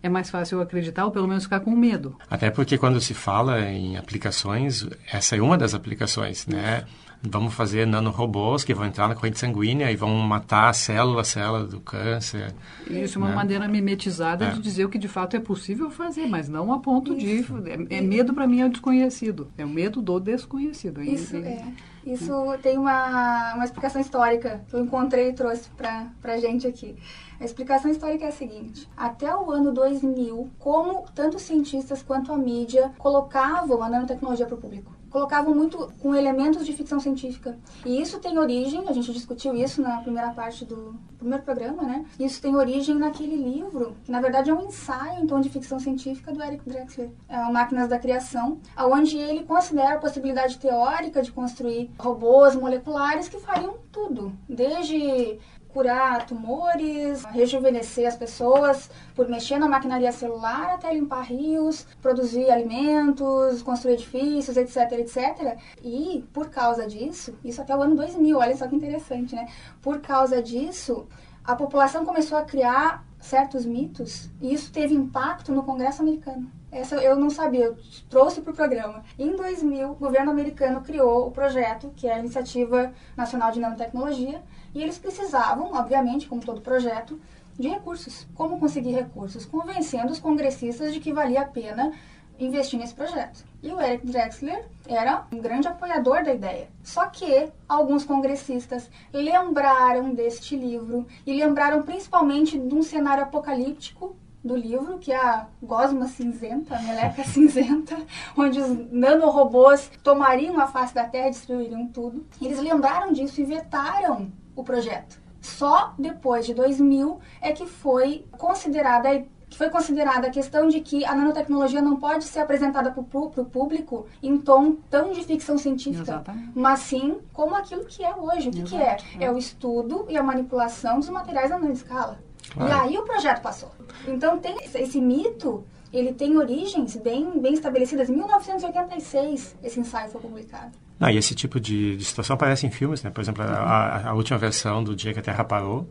é 0.04 0.08
mais 0.08 0.28
fácil 0.28 0.60
acreditar 0.60 1.06
ou 1.06 1.10
pelo 1.10 1.26
menos 1.26 1.44
ficar 1.44 1.60
com 1.60 1.70
medo. 1.70 2.14
Até 2.28 2.50
porque 2.50 2.76
quando 2.76 3.00
se 3.00 3.14
fala 3.14 3.62
em 3.62 3.96
aplicações, 3.96 4.86
essa 5.10 5.34
é 5.34 5.40
uma 5.40 5.56
das 5.56 5.72
aplicações, 5.72 6.46
né? 6.46 6.84
Vamos 7.26 7.54
fazer 7.54 7.86
nanorobôs 7.86 8.64
que 8.64 8.74
vão 8.74 8.84
entrar 8.84 9.08
na 9.08 9.14
corrente 9.14 9.38
sanguínea 9.38 9.90
e 9.90 9.96
vão 9.96 10.14
matar 10.18 10.68
a 10.68 10.72
célula, 10.72 11.22
a 11.22 11.24
célula 11.24 11.64
do 11.64 11.80
câncer. 11.80 12.54
Isso 12.88 13.18
é 13.18 13.22
uma 13.22 13.30
né? 13.30 13.34
maneira 13.34 13.66
mimetizada 13.66 14.46
é. 14.46 14.50
de 14.50 14.60
dizer 14.60 14.84
o 14.84 14.88
que 14.88 14.98
de 14.98 15.08
fato 15.08 15.34
é 15.34 15.40
possível 15.40 15.90
fazer, 15.90 16.26
mas 16.26 16.48
não 16.48 16.72
a 16.72 16.78
ponto 16.78 17.14
Isso. 17.14 17.54
de... 17.62 17.70
É, 17.70 17.98
é 17.98 18.00
medo 18.00 18.34
para 18.34 18.46
mim 18.46 18.60
é 18.60 18.66
o 18.66 18.68
desconhecido. 18.68 19.48
É 19.56 19.64
o 19.64 19.68
medo 19.68 20.02
do 20.02 20.20
desconhecido. 20.20 21.02
Isso, 21.02 21.36
é. 21.36 21.64
Isso 22.06 22.32
tem 22.62 22.76
uma, 22.76 23.54
uma 23.54 23.64
explicação 23.64 24.00
histórica 24.00 24.62
que 24.68 24.76
eu 24.76 24.80
encontrei 24.80 25.30
e 25.30 25.32
trouxe 25.32 25.70
para 25.70 26.10
a 26.22 26.36
gente 26.36 26.66
aqui. 26.66 26.94
A 27.40 27.44
explicação 27.44 27.90
histórica 27.90 28.26
é 28.26 28.28
a 28.28 28.32
seguinte: 28.32 28.88
até 28.94 29.34
o 29.34 29.50
ano 29.50 29.72
2000, 29.72 30.50
como 30.58 31.06
tanto 31.14 31.38
cientistas 31.38 32.02
quanto 32.02 32.30
a 32.32 32.36
mídia 32.36 32.92
colocavam 32.98 33.82
a 33.82 33.88
nanotecnologia 33.88 34.46
para 34.46 34.54
o 34.54 34.58
público? 34.58 34.92
Colocavam 35.14 35.54
muito 35.54 35.92
com 36.00 36.12
elementos 36.12 36.66
de 36.66 36.72
ficção 36.72 36.98
científica. 36.98 37.56
E 37.86 38.02
isso 38.02 38.18
tem 38.18 38.36
origem, 38.36 38.88
a 38.88 38.92
gente 38.92 39.12
discutiu 39.12 39.54
isso 39.54 39.80
na 39.80 39.98
primeira 40.00 40.30
parte 40.30 40.64
do 40.64 40.96
primeiro 41.16 41.44
programa, 41.44 41.84
né? 41.84 42.04
Isso 42.18 42.42
tem 42.42 42.56
origem 42.56 42.96
naquele 42.96 43.36
livro, 43.36 43.94
que 44.04 44.10
na 44.10 44.20
verdade 44.20 44.50
é 44.50 44.54
um 44.54 44.66
ensaio 44.66 45.24
tom 45.28 45.40
de 45.40 45.48
ficção 45.48 45.78
científica 45.78 46.32
do 46.32 46.42
Eric 46.42 46.68
Drexler, 46.68 47.12
é 47.28 47.38
o 47.42 47.52
Máquinas 47.52 47.88
da 47.88 47.96
Criação, 47.96 48.58
onde 48.76 49.16
ele 49.16 49.44
considera 49.44 49.94
a 49.94 49.98
possibilidade 49.98 50.58
teórica 50.58 51.22
de 51.22 51.30
construir 51.30 51.92
robôs 51.96 52.56
moleculares 52.56 53.28
que 53.28 53.38
fariam 53.38 53.76
tudo, 53.92 54.32
desde 54.48 55.38
curar 55.74 56.24
tumores, 56.24 57.24
rejuvenescer 57.24 58.06
as 58.06 58.16
pessoas 58.16 58.88
por 59.12 59.28
mexer 59.28 59.58
na 59.58 59.68
maquinaria 59.68 60.12
celular 60.12 60.74
até 60.74 60.94
limpar 60.94 61.22
rios, 61.22 61.84
produzir 62.00 62.48
alimentos, 62.48 63.60
construir 63.60 63.94
edifícios, 63.94 64.56
etc, 64.56 64.92
etc. 64.92 65.58
E 65.82 66.24
por 66.32 66.48
causa 66.48 66.86
disso, 66.86 67.36
isso 67.44 67.60
até 67.60 67.76
o 67.76 67.82
ano 67.82 67.96
2000, 67.96 68.38
olha 68.38 68.56
só 68.56 68.68
que 68.68 68.76
interessante, 68.76 69.34
né? 69.34 69.48
Por 69.82 70.00
causa 70.00 70.40
disso, 70.40 71.08
a 71.42 71.56
população 71.56 72.04
começou 72.04 72.38
a 72.38 72.44
criar 72.44 73.04
certos 73.18 73.66
mitos 73.66 74.30
e 74.40 74.54
isso 74.54 74.70
teve 74.70 74.94
impacto 74.94 75.50
no 75.50 75.64
Congresso 75.64 76.02
americano. 76.02 76.50
Essa 76.70 76.96
eu 76.96 77.16
não 77.16 77.30
sabia, 77.30 77.66
eu 77.66 77.76
trouxe 78.10 78.40
para 78.40 78.52
o 78.52 78.56
programa. 78.56 79.04
Em 79.18 79.36
2000, 79.36 79.92
o 79.92 79.94
governo 79.94 80.30
americano 80.30 80.80
criou 80.80 81.28
o 81.28 81.30
projeto, 81.30 81.92
que 81.94 82.08
é 82.08 82.14
a 82.14 82.18
Iniciativa 82.18 82.92
Nacional 83.16 83.52
de 83.52 83.60
Nanotecnologia, 83.60 84.42
e 84.74 84.82
eles 84.82 84.98
precisavam, 84.98 85.72
obviamente, 85.72 86.26
como 86.26 86.44
todo 86.44 86.60
projeto, 86.60 87.20
de 87.58 87.68
recursos. 87.68 88.26
Como 88.34 88.58
conseguir 88.58 88.92
recursos? 88.92 89.46
Convencendo 89.46 90.12
os 90.12 90.18
congressistas 90.18 90.92
de 90.92 91.00
que 91.00 91.12
valia 91.12 91.42
a 91.42 91.46
pena 91.46 91.92
investir 92.38 92.78
nesse 92.78 92.94
projeto. 92.94 93.44
E 93.62 93.70
o 93.70 93.80
Eric 93.80 94.06
Drexler 94.06 94.68
era 94.88 95.24
um 95.32 95.38
grande 95.38 95.68
apoiador 95.68 96.24
da 96.24 96.34
ideia. 96.34 96.68
Só 96.82 97.06
que 97.06 97.48
alguns 97.68 98.04
congressistas 98.04 98.90
lembraram 99.12 100.12
deste 100.12 100.56
livro 100.56 101.06
e 101.24 101.32
lembraram 101.32 101.82
principalmente 101.82 102.58
de 102.58 102.74
um 102.74 102.82
cenário 102.82 103.22
apocalíptico 103.22 104.16
do 104.42 104.56
livro, 104.56 104.98
que 104.98 105.10
é 105.10 105.16
a 105.16 105.46
gosma 105.62 106.06
cinzenta, 106.06 106.76
a 106.76 106.82
meleca 106.82 107.22
cinzenta, 107.24 107.96
onde 108.36 108.60
os 108.60 108.92
nanorobôs 108.92 109.90
tomariam 110.02 110.60
a 110.60 110.66
face 110.66 110.92
da 110.92 111.04
Terra 111.04 111.28
e 111.28 111.30
destruiriam 111.30 111.86
tudo. 111.86 112.26
Eles 112.42 112.58
lembraram 112.58 113.12
disso 113.12 113.40
e 113.40 113.44
vetaram 113.44 114.30
o 114.56 114.62
projeto. 114.62 115.20
Só 115.40 115.92
depois 115.98 116.46
de 116.46 116.54
2000 116.54 117.18
é 117.40 117.52
que 117.52 117.66
foi 117.66 118.24
considerada 118.38 119.24
foi 119.56 119.70
considerada 119.70 120.26
a 120.26 120.30
questão 120.30 120.66
de 120.66 120.80
que 120.80 121.04
a 121.04 121.14
nanotecnologia 121.14 121.80
não 121.80 121.96
pode 121.96 122.24
ser 122.24 122.40
apresentada 122.40 122.90
para 122.90 123.00
o 123.00 123.44
público 123.44 124.06
em 124.22 124.36
tom 124.36 124.76
tão 124.90 125.12
de 125.12 125.22
ficção 125.22 125.56
científica, 125.56 126.02
Exatamente. 126.02 126.50
mas 126.54 126.80
sim 126.80 127.18
como 127.32 127.54
aquilo 127.54 127.84
que 127.84 128.02
é 128.04 128.14
hoje. 128.16 128.48
O 128.48 128.52
que, 128.52 128.62
que 128.64 128.76
é? 128.76 128.96
é? 129.20 129.24
É 129.26 129.30
o 129.30 129.38
estudo 129.38 130.06
e 130.08 130.16
a 130.16 130.22
manipulação 130.22 130.98
dos 130.98 131.08
materiais 131.08 131.52
a 131.52 131.58
escala. 131.70 132.18
Claro. 132.52 132.68
E 132.68 132.72
aí 132.72 132.98
o 132.98 133.04
projeto 133.04 133.40
passou. 133.42 133.70
Então 134.06 134.38
tem 134.38 134.56
esse 134.74 135.00
mito 135.00 135.64
ele 135.94 136.12
tem 136.12 136.36
origens 136.36 136.96
bem, 136.96 137.40
bem 137.40 137.54
estabelecidas. 137.54 138.10
Em 138.10 138.16
1986, 138.16 139.56
esse 139.62 139.78
ensaio 139.78 140.10
foi 140.10 140.20
publicado. 140.20 140.72
Ah, 140.98 141.12
e 141.12 141.16
esse 141.16 141.34
tipo 141.34 141.60
de, 141.60 141.96
de 141.96 142.04
situação 142.04 142.34
aparece 142.34 142.66
em 142.66 142.70
filmes, 142.70 143.02
né? 143.02 143.10
Por 143.10 143.20
exemplo, 143.20 143.42
a, 143.44 144.08
a, 144.08 144.14
última 144.14 144.36
versão 144.36 144.82
do 144.82 144.94
Dia 144.94 145.12
que 145.12 145.20
a 145.20 145.22
Terra 145.22 145.44
Parou 145.44 145.88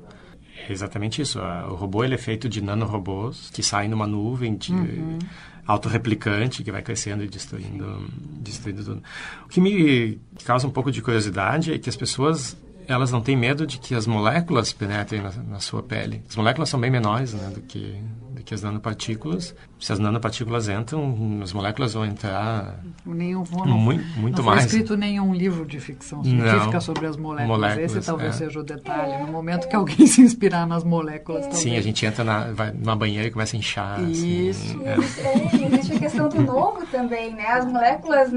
é 0.68 0.72
exatamente 0.72 1.22
isso. 1.22 1.40
O 1.40 1.76
robô 1.76 2.04
ele 2.04 2.16
é 2.16 2.18
feito 2.18 2.50
de 2.50 2.62
nanorobôs 2.62 3.50
que 3.50 3.64
saem 3.64 3.90
numa 3.90 4.08
nuvem 4.08 4.56
de 4.56 4.74
uhum. 4.74 5.20
autorreplicante 5.66 6.64
que 6.64 6.72
vai 6.72 6.82
crescendo 6.82 7.24
e 7.24 7.28
destruindo, 7.28 8.08
destruindo 8.42 8.84
tudo. 8.84 9.04
O 9.46 9.50
que 9.50 9.62
me 9.62 10.20
causa 10.44 10.68
um 10.68 10.72
pouco 10.72 10.92
de 10.92 11.02
curiosidade 11.02 11.74
é 11.74 11.78
que 11.78 11.90
as 11.90 11.96
pessoas 11.96 12.58
elas 12.88 13.12
não 13.12 13.22
têm 13.22 13.36
medo 13.36 13.66
de 13.66 13.78
que 13.78 13.96
as 13.96 14.08
moléculas 14.08 14.74
penetrem 14.74 15.22
na, 15.22 15.32
na 15.32 15.60
sua 15.60 15.84
pele. 15.84 16.24
As 16.30 16.36
moléculas 16.36 16.70
são 16.70 16.80
bem 16.80 16.92
menores 16.92 17.34
né, 17.34 17.50
do 17.54 17.62
que 17.62 18.02
que 18.44 18.54
as 18.54 18.62
nanopartículas, 18.62 19.56
se 19.80 19.94
as 19.94 20.00
nanopartículas 20.00 20.68
entram, 20.68 21.40
as 21.42 21.54
moléculas 21.54 21.94
vão 21.94 22.06
entrar 22.06 22.80
nenhum, 23.06 23.44
não, 23.52 23.78
muito, 23.78 24.06
muito 24.20 24.38
não 24.38 24.46
mais. 24.46 24.64
Não 24.64 24.70
foi 24.70 24.80
escrito 24.80 24.98
nenhum 24.98 25.34
livro 25.34 25.66
de 25.66 25.80
ficção 25.80 26.24
científica 26.24 26.74
não, 26.74 26.82
sobre 26.82 27.06
as 27.06 27.16
moléculas. 27.16 27.60
moléculas 27.60 27.96
Esse 27.96 28.06
talvez 28.06 28.36
é. 28.36 28.38
seja 28.46 28.60
o 28.60 28.64
detalhe. 28.64 29.26
No 29.26 29.32
momento 29.32 29.68
que 29.68 29.76
alguém 29.76 30.06
se 30.08 30.22
inspirar 30.22 30.68
nas 30.68 30.84
moléculas, 30.84 31.44
talvez. 31.44 31.64
Sim, 31.64 31.78
a 31.78 31.82
gente 31.82 32.06
entra 32.06 32.24
na, 32.24 32.52
vai 32.52 32.72
numa 32.72 32.96
banheira 32.96 33.28
e 33.28 33.32
começa 33.32 33.56
a 33.56 33.60
inchar. 33.60 34.00
Assim, 34.00 34.50
Isso. 34.50 34.78
Assim, 34.82 35.64
é. 35.64 35.66
existe 35.66 35.94
a 35.94 36.00
questão 36.00 36.30
do 36.30 36.42
novo 36.42 36.86
também, 36.88 37.34
né? 37.34 37.48
As 37.48 37.66
moléculas 37.66 38.30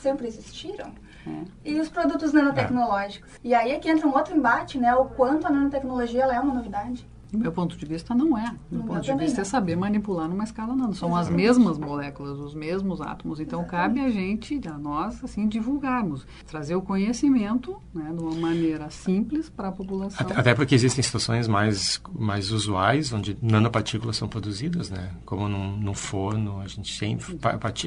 sempre 0.00 0.28
existiram. 0.28 0.92
É. 1.26 1.44
E 1.64 1.80
os 1.80 1.88
produtos 1.88 2.32
nanotecnológicos. 2.32 3.34
É. 3.36 3.38
E 3.44 3.54
aí 3.54 3.72
é 3.72 3.78
que 3.78 3.88
entra 3.88 4.06
um 4.06 4.14
outro 4.14 4.36
embate, 4.36 4.78
né? 4.78 4.94
O 4.94 5.06
quanto 5.06 5.46
a 5.46 5.50
nanotecnologia 5.50 6.22
ela 6.22 6.34
é 6.34 6.40
uma 6.40 6.54
novidade. 6.54 7.06
Do 7.34 7.38
meu 7.38 7.50
ponto 7.50 7.76
de 7.76 7.84
vista, 7.84 8.14
não 8.14 8.38
é. 8.38 8.54
Do 8.70 8.78
meu 8.78 8.86
ponto 8.86 9.00
de 9.00 9.14
vista, 9.16 9.40
é 9.40 9.44
saber 9.44 9.76
manipular 9.76 10.28
numa 10.28 10.44
escala 10.44 10.76
nano. 10.76 10.94
São 10.94 11.16
as 11.16 11.28
mesmas 11.28 11.76
moléculas, 11.76 12.38
os 12.38 12.54
mesmos 12.54 13.00
átomos. 13.00 13.40
Então, 13.40 13.62
Exatamente. 13.62 13.94
cabe 13.94 14.00
a 14.00 14.10
gente, 14.10 14.60
a 14.68 14.78
nós, 14.78 15.22
assim, 15.24 15.48
divulgarmos. 15.48 16.24
Trazer 16.46 16.76
o 16.76 16.82
conhecimento 16.82 17.76
né, 17.92 18.12
de 18.16 18.22
uma 18.22 18.34
maneira 18.36 18.88
simples 18.88 19.50
para 19.50 19.68
a 19.68 19.72
população. 19.72 20.24
Até, 20.24 20.38
até, 20.38 20.54
porque 20.54 20.76
existem 20.76 21.02
situações 21.02 21.48
mais, 21.48 22.00
mais 22.16 22.52
usuais, 22.52 23.12
onde 23.12 23.36
nanopartículas 23.42 24.16
são 24.16 24.28
produzidas, 24.28 24.90
né? 24.90 25.10
Como 25.24 25.48
num, 25.48 25.76
num 25.76 25.94
forno, 25.94 26.60
a 26.60 26.68
gente 26.68 26.96
tem 26.98 27.18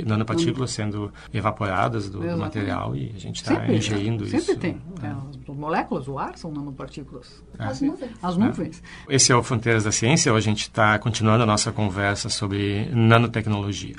nanopartículas 0.05 0.71
sendo 0.71 1.09
evaporadas 1.33 2.09
do, 2.09 2.19
do, 2.19 2.37
material 2.37 2.95
e 2.95 3.13
a 3.15 3.19
gente 3.19 3.37
está 3.37 3.65
ingerindo 3.71 4.25
sempre 4.25 4.37
isso. 4.37 4.47
Sempre 4.47 4.71
tem. 4.73 4.81
É. 5.01 5.49
As 5.49 5.55
moléculas, 5.55 6.07
o 6.07 6.19
ar 6.19 6.37
são 6.37 6.51
nanopartículas. 6.51 7.43
É. 7.57 7.63
As 7.63 7.81
nuvens. 7.81 8.11
As 8.21 8.37
nuvens. 8.37 8.83
É. 9.07 9.15
Esse 9.15 9.31
é 9.31 9.35
o 9.39 9.43
Fronteiras 9.43 9.83
da 9.83 9.91
Ciência. 9.91 10.33
Hoje 10.33 10.47
a 10.47 10.51
gente 10.51 10.63
está 10.63 10.97
continuando 10.99 11.43
a 11.43 11.45
nossa 11.45 11.71
conversa 11.71 12.29
sobre 12.29 12.89
nanotecnologia. 12.91 13.95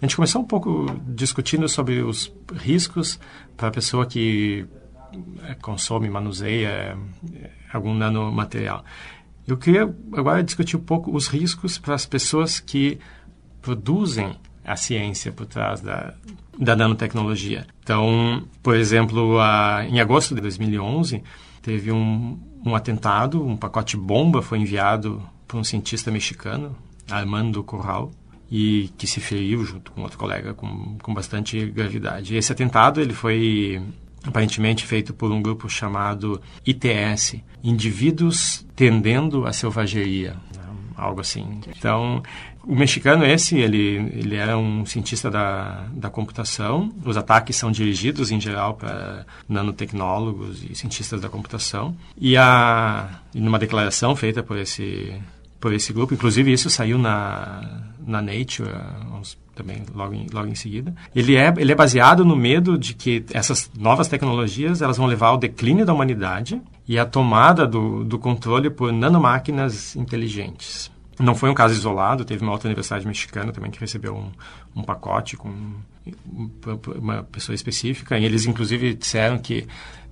A 0.00 0.04
gente 0.06 0.16
começou 0.16 0.40
um 0.40 0.44
pouco 0.46 0.86
discutindo 1.06 1.68
sobre 1.68 2.00
os 2.02 2.32
riscos 2.54 3.20
para 3.56 3.68
a 3.68 3.70
pessoa 3.70 4.06
que 4.06 4.66
eh, 5.42 5.54
consome, 5.60 6.08
manuseia 6.08 6.96
eh, 7.34 7.50
algum 7.72 7.94
nanomaterial. 7.94 8.84
Eu 9.46 9.56
queria 9.56 9.82
agora 10.14 10.42
discutir 10.42 10.76
um 10.76 10.82
pouco 10.82 11.14
os 11.14 11.26
riscos 11.26 11.76
para 11.76 11.94
as 11.94 12.06
pessoas 12.06 12.60
que 12.60 12.98
produzem 13.60 14.36
a 14.64 14.76
ciência 14.76 15.32
por 15.32 15.46
trás 15.46 15.80
da, 15.80 16.14
da 16.58 16.74
nanotecnologia. 16.74 17.66
Então, 17.82 18.48
por 18.62 18.74
exemplo, 18.76 19.38
a, 19.38 19.84
em 19.86 20.00
agosto 20.00 20.34
de 20.34 20.40
2011, 20.40 21.22
teve 21.60 21.92
um, 21.92 22.38
um 22.64 22.74
atentado, 22.74 23.44
um 23.44 23.56
pacote 23.56 23.96
bomba 23.96 24.42
foi 24.42 24.58
enviado 24.58 25.22
por 25.46 25.58
um 25.58 25.64
cientista 25.64 26.10
mexicano, 26.10 26.76
Armando 27.10 27.62
Corral, 27.62 28.10
e 28.50 28.90
que 28.98 29.06
se 29.06 29.20
feriu 29.20 29.64
junto 29.64 29.92
com 29.92 30.02
outro 30.02 30.18
colega 30.18 30.54
com, 30.54 30.96
com 31.02 31.14
bastante 31.14 31.66
gravidade. 31.66 32.36
Esse 32.36 32.52
atentado 32.52 33.00
ele 33.00 33.14
foi 33.14 33.82
aparentemente 34.24 34.84
feito 34.84 35.14
por 35.14 35.30
um 35.30 35.40
grupo 35.40 35.68
chamado 35.68 36.40
ITS, 36.66 37.36
Indivíduos 37.62 38.66
Tendendo 38.74 39.46
à 39.46 39.52
Selvageria, 39.52 40.36
algo 40.96 41.20
assim. 41.20 41.60
Então, 41.68 42.22
o 42.64 42.74
mexicano 42.74 43.24
esse, 43.24 43.56
ele, 43.58 43.96
ele 44.12 44.36
era 44.36 44.56
um 44.56 44.84
cientista 44.84 45.30
da, 45.30 45.86
da 45.92 46.10
computação. 46.10 46.92
Os 47.04 47.16
ataques 47.16 47.56
são 47.56 47.70
dirigidos, 47.70 48.30
em 48.30 48.40
geral, 48.40 48.74
para 48.74 49.24
nanotecnólogos 49.48 50.62
e 50.68 50.74
cientistas 50.74 51.20
da 51.20 51.28
computação. 51.28 51.96
E 52.18 52.36
a, 52.36 53.08
numa 53.34 53.58
declaração 53.58 54.14
feita 54.14 54.42
por 54.42 54.58
esse, 54.58 55.14
por 55.58 55.72
esse 55.72 55.92
grupo, 55.92 56.14
inclusive 56.14 56.52
isso 56.52 56.68
saiu 56.68 56.98
na, 56.98 57.82
na 58.06 58.20
Nature, 58.20 58.70
uns, 59.18 59.38
também 59.54 59.82
logo 59.94 60.14
em, 60.14 60.26
logo 60.32 60.48
em 60.48 60.54
seguida. 60.54 60.94
Ele 61.14 61.36
é, 61.36 61.52
ele 61.56 61.72
é 61.72 61.74
baseado 61.74 62.24
no 62.24 62.36
medo 62.36 62.78
de 62.78 62.94
que 62.94 63.24
essas 63.32 63.70
novas 63.78 64.06
tecnologias 64.06 64.82
elas 64.82 64.98
vão 64.98 65.06
levar 65.06 65.28
ao 65.28 65.38
declínio 65.38 65.86
da 65.86 65.94
humanidade 65.94 66.60
e 66.86 66.98
à 66.98 67.06
tomada 67.06 67.66
do, 67.66 68.04
do 68.04 68.18
controle 68.18 68.68
por 68.68 68.92
nanomáquinas 68.92 69.96
inteligentes. 69.96 70.90
Não 71.20 71.34
foi 71.34 71.50
um 71.50 71.54
caso 71.54 71.74
isolado, 71.74 72.24
teve 72.24 72.42
uma 72.42 72.52
outra 72.52 72.68
universidade 72.68 73.06
mexicana 73.06 73.52
também 73.52 73.70
que 73.70 73.78
recebeu 73.78 74.16
um, 74.16 74.30
um 74.74 74.82
pacote 74.82 75.36
com 75.36 75.52
uma 76.96 77.22
pessoa 77.24 77.54
específica, 77.54 78.18
e 78.18 78.24
eles 78.24 78.46
inclusive 78.46 78.94
disseram 78.94 79.38
que 79.38 79.66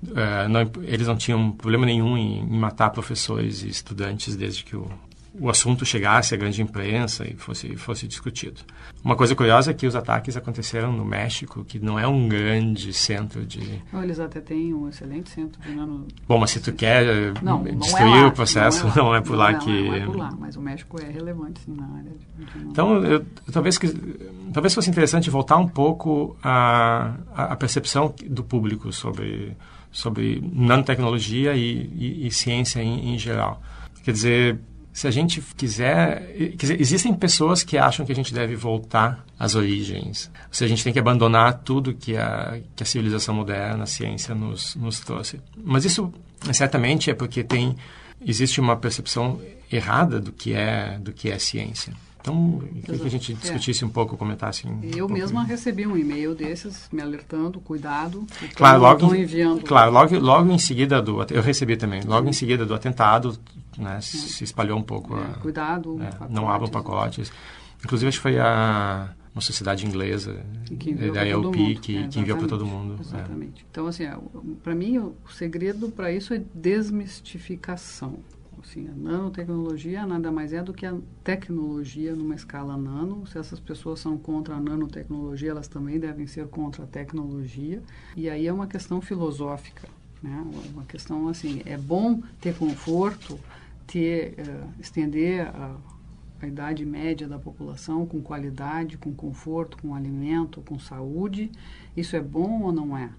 uh, 0.05 0.49
não, 0.49 0.61
eles 0.83 1.07
não 1.07 1.17
tinham 1.17 1.51
problema 1.53 1.87
nenhum 1.87 2.17
em, 2.17 2.41
em, 2.41 2.59
matar 2.59 2.91
professores 2.91 3.63
e 3.63 3.69
estudantes 3.69 4.37
desde 4.37 4.65
que 4.65 4.77
o, 4.77 4.87
o 5.35 5.49
assunto 5.49 5.85
chegasse 5.85 6.35
à 6.35 6.37
grande 6.37 6.61
imprensa 6.63 7.27
e 7.29 7.35
fosse, 7.35 7.77
fosse 7.77 8.07
discutido. 8.07 8.61
Uma 9.05 9.15
coisa 9.15 9.35
curiosa 9.35 9.71
é 9.71 9.75
que 9.75 9.87
os 9.87 9.95
ataques 9.95 10.37
aconteceram 10.37 10.93
no 10.93 11.05
México, 11.05 11.65
que 11.65 11.79
não 11.79 11.99
é 11.99 12.07
um 12.07 12.29
grande 12.29 12.93
centro 12.93 13.45
de... 13.45 13.83
Eles 13.93 14.19
até 14.19 14.41
têm 14.41 14.75
um 14.75 14.89
excelente 14.89 15.31
centro 15.31 15.61
de 15.63 15.71
nano... 15.75 16.07
Bom, 16.27 16.39
mas 16.39 16.51
se 16.51 16.61
tu 16.61 16.73
quer 16.73 17.35
não, 17.43 17.63
destruir 17.63 18.07
não 18.07 18.17
é 18.17 18.27
o 18.27 18.33
processo, 18.33 18.87
não 18.87 18.93
é, 18.93 18.97
não 18.97 19.15
é 19.15 19.21
por 19.21 19.33
não 19.33 19.39
lá 19.39 19.51
é 19.53 19.55
que... 19.55 19.89
Não 19.89 19.95
é 19.95 20.07
por 20.07 20.17
lá, 20.17 20.31
mas 20.39 20.57
o 20.57 20.61
México 20.61 21.01
é 21.01 21.11
relevante 21.11 21.61
sim, 21.61 21.75
na 21.75 21.87
área 21.87 22.11
de... 22.11 22.67
Então, 22.67 23.05
eu, 23.05 23.25
talvez, 23.53 23.79
que, 23.79 23.89
talvez 24.53 24.75
fosse 24.75 24.91
interessante 24.91 25.31
voltar 25.31 25.57
um 25.57 25.69
pouco 25.69 26.37
à, 26.43 27.15
à 27.33 27.57
percepção 27.57 28.15
do 28.27 28.43
público 28.43 28.93
sobre, 28.93 29.57
sobre 29.93 30.43
nanotecnologia 30.53 31.55
e, 31.55 31.91
e, 31.95 32.27
e 32.27 32.31
ciência 32.31 32.83
em, 32.83 33.15
em 33.15 33.19
geral. 33.19 33.63
Quer 34.05 34.13
dizer, 34.13 34.59
se 34.99 35.07
a 35.07 35.13
gente 35.13 35.41
quiser, 35.57 36.53
dizer, 36.57 36.81
existem 36.81 37.15
pessoas 37.15 37.63
que 37.63 37.79
acham 37.79 38.05
que 38.05 38.11
a 38.11 38.15
gente 38.17 38.35
deve 38.35 38.57
voltar 38.57 39.25
às 39.39 39.55
origens. 39.55 40.29
Seja, 40.51 40.65
a 40.65 40.69
gente 40.75 40.83
tem 40.83 40.93
que 40.93 40.99
abandonar 40.99 41.61
tudo 41.61 41.95
que 41.95 42.17
a, 42.17 42.59
que 42.75 42.83
a 42.83 42.87
civilização 42.87 43.33
moderna, 43.33 43.85
a 43.85 43.87
ciência 43.87 44.35
nos, 44.35 44.75
nos 44.75 44.99
trouxe. 44.99 45.41
Mas 45.57 45.85
isso 45.85 46.13
certamente 46.53 47.13
é 47.13 47.15
porque 47.15 47.45
tem 47.45 47.77
existe 48.27 48.61
uma 48.61 48.77
percepção 48.77 49.41
errada 49.71 50.19
do 50.19 50.33
que 50.33 50.53
é 50.53 50.99
do 50.99 51.13
que 51.13 51.31
é 51.31 51.39
ciência. 51.39 51.93
Então, 52.21 52.63
queria 52.83 52.99
que 52.99 53.07
a 53.07 53.11
gente 53.11 53.35
discutisse 53.35 53.85
é. 53.85 53.87
um 53.87 53.91
pouco, 53.91 54.17
comentasse. 54.17 54.67
Um 54.67 54.81
eu 54.95 55.07
um 55.07 55.09
mesma 55.09 55.45
recebi 55.45 55.87
um 55.87 55.97
e-mail 55.97 56.35
desses 56.35 56.89
me 56.93 57.01
alertando, 57.01 57.61
cuidado. 57.61 58.27
Claro, 58.55 58.81
logo, 58.81 59.15
enviando. 59.15 59.63
Claro, 59.63 59.93
logo, 59.93 60.19
logo 60.19 60.51
em 60.51 60.59
seguida 60.59 61.01
do 61.01 61.25
eu 61.31 61.43
recebi 61.43 61.77
também. 61.77 62.03
Logo 62.03 62.25
Sim. 62.25 62.31
em 62.31 62.33
seguida 62.33 62.67
do 62.67 62.75
atentado, 62.75 63.39
né, 63.77 64.01
se 64.01 64.45
espalhou 64.45 64.79
um 64.79 64.83
pouco. 64.83 65.17
É, 65.17 65.23
a, 65.23 65.35
cuidado. 65.35 65.95
Né, 65.95 66.11
não 66.29 66.51
abram 66.51 66.69
pacotes. 66.69 67.33
Inclusive, 67.85 68.09
acho 68.09 68.19
que 68.19 68.23
foi 68.23 68.39
a 68.39 69.15
uma 69.35 69.41
sociedade 69.41 69.87
inglesa 69.87 70.43
da 71.15 71.27
ELP 71.27 71.79
que, 71.81 71.97
é, 71.97 72.09
que 72.09 72.19
enviou 72.19 72.37
para 72.37 72.49
todo 72.49 72.67
mundo. 72.67 72.97
É. 72.99 73.01
Exatamente. 73.01 73.63
É. 73.63 73.67
Então, 73.71 73.87
assim, 73.87 74.05
é, 74.05 74.17
para 74.63 74.75
mim, 74.75 74.99
o 74.99 75.15
segredo 75.31 75.89
para 75.91 76.13
isso 76.13 76.35
é 76.35 76.43
desmistificação. 76.53 78.19
Assim, 78.63 78.89
a 78.89 78.93
nanotecnologia 78.93 80.07
nada 80.07 80.31
mais 80.31 80.53
é 80.53 80.63
do 80.63 80.73
que 80.73 80.85
a 80.85 80.97
tecnologia 81.23 82.15
numa 82.15 82.35
escala 82.35 82.77
nano. 82.77 83.27
Se 83.27 83.39
essas 83.39 83.61
pessoas 83.61 84.01
são 84.01 84.19
contra 84.19 84.55
a 84.55 84.61
nanotecnologia, 84.61 85.51
elas 85.51 85.69
também 85.69 85.99
devem 85.99 86.27
ser 86.27 86.47
contra 86.49 86.85
a 86.85 86.87
tecnologia. 86.87 87.83
E 88.17 88.29
aí 88.29 88.47
é 88.47 88.53
uma 88.53 88.67
questão 88.67 89.01
filosófica, 89.01 89.89
né? 90.23 90.45
Uma 90.73 90.85
questão 90.85 91.29
assim, 91.29 91.63
é 91.65 91.77
bom 91.77 92.23
ter 92.41 92.55
conforto, 92.57 93.39
ter 93.87 94.35
uh, 94.39 94.81
estender 94.81 95.47
a, 95.49 95.77
a 96.43 96.47
idade 96.47 96.85
média 96.85 97.29
da 97.29 97.39
população 97.39 98.07
com 98.07 98.21
qualidade, 98.21 98.99
com 98.99 99.13
conforto, 99.15 99.79
com 99.79 99.95
alimento, 99.95 100.61
com 100.63 100.79
saúde. 100.79 101.51
Isso 101.97 102.17
é 102.17 102.21
bom 102.21 102.63
ou 102.63 102.73
não 102.73 102.97
é? 102.97 103.11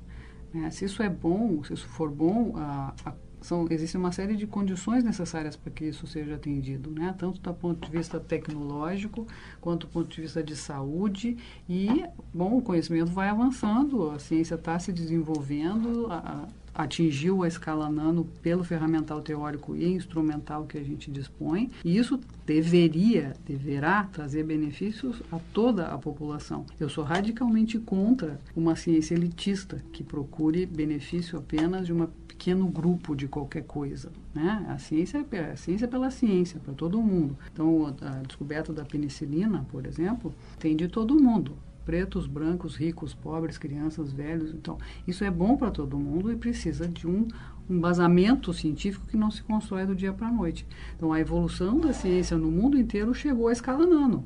é 0.53 0.69
se 0.69 0.85
isso 0.85 1.01
é 1.01 1.09
bom, 1.09 1.63
se 1.63 1.73
isso 1.73 1.87
for 1.87 2.09
bom, 2.09 2.53
a, 2.55 2.93
a 3.05 3.13
são, 3.41 3.65
existe 3.69 3.97
uma 3.97 4.11
série 4.11 4.35
de 4.35 4.45
condições 4.45 5.03
necessárias 5.03 5.55
para 5.55 5.71
que 5.71 5.85
isso 5.85 6.05
seja 6.05 6.35
atendido, 6.35 6.91
né? 6.91 7.15
tanto 7.17 7.39
do 7.39 7.53
ponto 7.53 7.85
de 7.85 7.97
vista 7.97 8.19
tecnológico 8.19 9.25
quanto 9.61 9.87
do 9.87 9.91
ponto 9.91 10.13
de 10.13 10.21
vista 10.21 10.43
de 10.43 10.55
saúde. 10.55 11.37
E, 11.67 12.05
bom, 12.33 12.57
o 12.57 12.61
conhecimento 12.61 13.11
vai 13.11 13.29
avançando, 13.29 14.11
a 14.11 14.19
ciência 14.19 14.55
está 14.55 14.77
se 14.77 14.91
desenvolvendo, 14.91 16.07
a, 16.09 16.47
atingiu 16.79 17.43
a 17.43 17.47
escala 17.47 17.89
nano 17.89 18.23
pelo 18.41 18.63
ferramental 18.63 19.21
teórico 19.21 19.75
e 19.75 19.85
instrumental 19.85 20.65
que 20.65 20.77
a 20.77 20.83
gente 20.83 21.11
dispõe, 21.11 21.69
e 21.83 21.97
isso 21.97 22.17
deveria, 22.45 23.33
deverá 23.45 24.05
trazer 24.05 24.43
benefícios 24.45 25.21
a 25.29 25.37
toda 25.53 25.87
a 25.87 25.97
população. 25.97 26.65
Eu 26.79 26.87
sou 26.87 27.03
radicalmente 27.03 27.77
contra 27.77 28.39
uma 28.55 28.77
ciência 28.77 29.13
elitista 29.13 29.83
que 29.91 30.03
procure 30.03 30.65
benefício 30.65 31.37
apenas 31.37 31.85
de 31.85 31.91
uma 31.91 32.09
pequeno 32.39 32.65
grupo 32.69 33.13
de 33.13 33.27
qualquer 33.27 33.63
coisa. 33.63 34.09
Né? 34.33 34.65
A 34.69 34.77
ciência 34.77 35.25
é 35.29 35.39
a 35.51 35.57
ciência 35.57 35.83
é 35.83 35.87
pela 35.89 36.09
ciência, 36.09 36.61
para 36.61 36.73
todo 36.73 37.01
mundo. 37.01 37.37
Então, 37.51 37.93
a 38.01 38.21
descoberta 38.25 38.71
da 38.71 38.85
penicilina, 38.85 39.65
por 39.69 39.85
exemplo, 39.85 40.33
tem 40.57 40.77
de 40.77 40.87
todo 40.87 41.19
mundo 41.19 41.57
pretos, 41.85 42.27
brancos, 42.27 42.75
ricos, 42.75 43.13
pobres, 43.13 43.57
crianças, 43.57 44.11
velhos. 44.11 44.53
Então, 44.53 44.77
isso 45.07 45.23
é 45.23 45.31
bom 45.31 45.57
para 45.57 45.71
todo 45.71 45.97
mundo 45.97 46.31
e 46.31 46.35
precisa 46.35 46.87
de 46.87 47.07
um 47.07 47.27
embasamento 47.69 48.53
científico 48.53 49.07
que 49.07 49.17
não 49.17 49.31
se 49.31 49.43
constrói 49.43 49.85
do 49.85 49.95
dia 49.95 50.13
para 50.13 50.27
a 50.27 50.31
noite. 50.31 50.67
Então, 50.95 51.13
a 51.13 51.19
evolução 51.19 51.79
da 51.79 51.93
ciência 51.93 52.37
no 52.37 52.51
mundo 52.51 52.79
inteiro 52.79 53.13
chegou 53.13 53.47
à 53.47 53.51
escala 53.51 53.85
nano. 53.85 54.25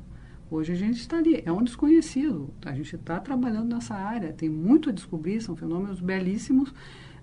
Hoje 0.50 0.72
a 0.72 0.76
gente 0.76 1.00
está 1.00 1.18
ali, 1.18 1.42
é 1.44 1.50
um 1.50 1.62
desconhecido. 1.62 2.50
A 2.64 2.72
gente 2.72 2.94
está 2.96 3.18
trabalhando 3.18 3.74
nessa 3.74 3.94
área, 3.94 4.32
tem 4.32 4.48
muito 4.48 4.90
a 4.90 4.92
descobrir, 4.92 5.40
são 5.40 5.56
fenômenos 5.56 6.00
belíssimos 6.00 6.72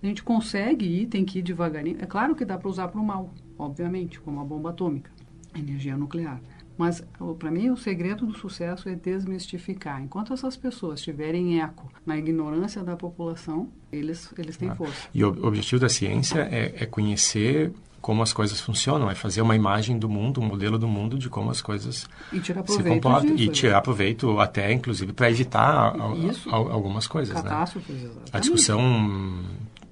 a 0.04 0.08
gente 0.08 0.24
consegue 0.24 0.86
ir, 0.86 1.06
tem 1.08 1.24
que 1.24 1.40
ir 1.40 1.42
devagarinho. 1.44 1.98
É 2.02 2.08
claro 2.08 2.36
que 2.36 2.44
dá 2.44 2.58
para 2.58 2.70
usar 2.70 2.88
para 2.88 3.00
o 3.00 3.06
mal, 3.06 3.34
obviamente, 3.58 4.20
como 4.20 4.40
a 4.40 4.44
bomba 4.44 4.72
atômica, 4.72 5.12
energia 5.56 5.96
nuclear. 5.96 6.42
Mas, 6.82 7.04
para 7.38 7.52
mim, 7.52 7.70
o 7.70 7.78
segredo 7.78 8.26
do 8.26 8.36
sucesso 8.36 8.90
é 8.90 8.96
desmistificar. 8.96 10.02
Enquanto 10.02 10.34
essas 10.34 10.58
pessoas 10.58 11.00
tiverem 11.00 11.62
eco 11.62 11.88
na 12.04 12.18
ignorância 12.18 12.82
da 12.82 12.96
população, 12.96 13.70
eles, 13.92 14.34
eles 14.36 14.58
têm 14.58 14.70
ah, 14.70 14.76
força. 14.76 15.08
E 15.14 15.24
o 15.24 15.46
objetivo 15.46 15.80
da 15.80 15.88
ciência 15.88 16.40
é, 16.40 16.74
é, 16.76 16.86
conhecer 16.88 17.72
como 18.02 18.24
as 18.24 18.34
coisas 18.34 18.60
funcionam, 18.60 19.12
é 19.12 19.14
fazer 19.14 19.44
uma 19.44 19.56
imagem 19.56 20.00
do 20.00 20.10
mundo, 20.10 20.42
um 20.42 20.46
modelo 20.46 20.80
do 20.80 20.88
mundo 20.88 21.20
de 21.20 21.30
como 21.30 21.52
as 21.52 21.62
coisas 21.62 22.10
se 22.32 22.84
comportam. 22.84 23.36
Disso, 23.36 23.52
e 23.52 23.54
tirar 23.54 23.82
proveito 23.82 24.40
até, 24.40 24.74
inclusive, 24.74 25.14
para 25.14 25.30
evitar 25.30 25.94
Isso. 26.32 26.50
algumas 26.50 27.06
coisas. 27.06 27.36
Né? 27.36 27.44
Catástrofes, 27.44 27.96
né? 27.96 28.10
A 28.34 28.40
discussão 28.40 28.82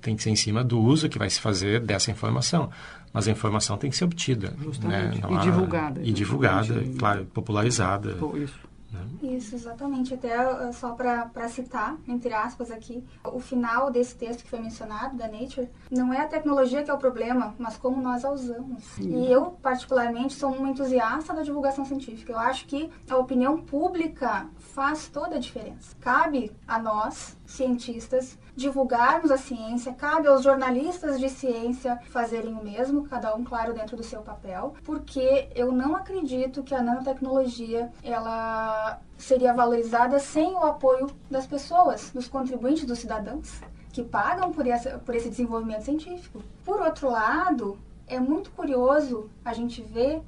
tem 0.01 0.15
que 0.15 0.23
ser 0.23 0.31
em 0.31 0.35
cima 0.35 0.63
do 0.63 0.79
uso 0.79 1.07
que 1.07 1.19
vai 1.19 1.29
se 1.29 1.39
fazer 1.39 1.81
dessa 1.81 2.09
informação. 2.09 2.71
Mas 3.13 3.27
a 3.27 3.31
informação 3.31 3.77
tem 3.77 3.89
que 3.89 3.97
ser 3.97 4.05
obtida. 4.05 4.53
Justamente. 4.61 5.21
Né? 5.21 5.27
e 5.31 5.37
divulgada. 5.39 6.01
E 6.03 6.11
divulgada, 6.11 6.83
claro, 6.97 7.25
popularizada. 7.25 8.17
Isso. 8.35 8.68
Né? 8.91 9.35
Isso, 9.35 9.55
exatamente. 9.55 10.13
Até 10.13 10.37
uh, 10.37 10.73
só 10.73 10.93
para 10.93 11.49
citar, 11.49 11.97
entre 12.07 12.33
aspas, 12.33 12.71
aqui, 12.71 13.03
o 13.23 13.39
final 13.39 13.91
desse 13.91 14.15
texto 14.15 14.43
que 14.43 14.49
foi 14.49 14.59
mencionado, 14.59 15.17
da 15.17 15.27
Nature, 15.27 15.69
não 15.89 16.13
é 16.13 16.21
a 16.21 16.27
tecnologia 16.27 16.83
que 16.83 16.89
é 16.89 16.93
o 16.93 16.97
problema, 16.97 17.55
mas 17.57 17.77
como 17.77 18.01
nós 18.01 18.25
a 18.25 18.31
usamos. 18.31 18.83
Sim. 18.83 19.23
E 19.23 19.31
eu, 19.31 19.51
particularmente, 19.61 20.33
sou 20.33 20.51
uma 20.51 20.69
entusiasta 20.69 21.33
da 21.33 21.41
divulgação 21.41 21.85
científica. 21.85 22.33
Eu 22.33 22.39
acho 22.39 22.65
que 22.65 22.89
a 23.09 23.17
opinião 23.17 23.57
pública 23.57 24.47
faz 24.57 25.07
toda 25.07 25.35
a 25.35 25.39
diferença. 25.39 25.95
Cabe 25.99 26.51
a 26.67 26.79
nós, 26.79 27.37
cientistas, 27.45 28.37
divulgarmos 28.55 29.31
a 29.31 29.37
ciência, 29.37 29.93
cabe 29.93 30.27
aos 30.27 30.43
jornalistas 30.43 31.19
de 31.19 31.29
ciência 31.29 31.97
fazerem 32.09 32.53
o 32.53 32.63
mesmo, 32.63 33.07
cada 33.07 33.33
um, 33.35 33.43
claro, 33.43 33.73
dentro 33.73 33.95
do 33.95 34.03
seu 34.03 34.21
papel, 34.21 34.73
porque 34.83 35.49
eu 35.55 35.71
não 35.71 35.95
acredito 35.95 36.61
que 36.61 36.75
a 36.75 36.81
nanotecnologia 36.81 37.91
ela 38.03 38.78
seria 39.17 39.53
valorizada 39.53 40.19
sem 40.19 40.53
o 40.53 40.63
apoio 40.63 41.07
das 41.29 41.45
pessoas, 41.45 42.11
dos 42.11 42.27
contribuintes, 42.27 42.85
dos 42.85 42.99
cidadãos 42.99 43.61
que 43.91 44.03
pagam 44.03 44.51
por, 44.51 44.65
essa, 44.67 44.99
por 44.99 45.15
esse 45.15 45.29
desenvolvimento 45.29 45.83
científico. 45.83 46.41
Por 46.63 46.79
outro 46.81 47.09
lado, 47.09 47.77
é 48.07 48.19
muito 48.19 48.51
curioso 48.51 49.29
a 49.43 49.53
gente 49.53 49.81
ver 49.81 50.21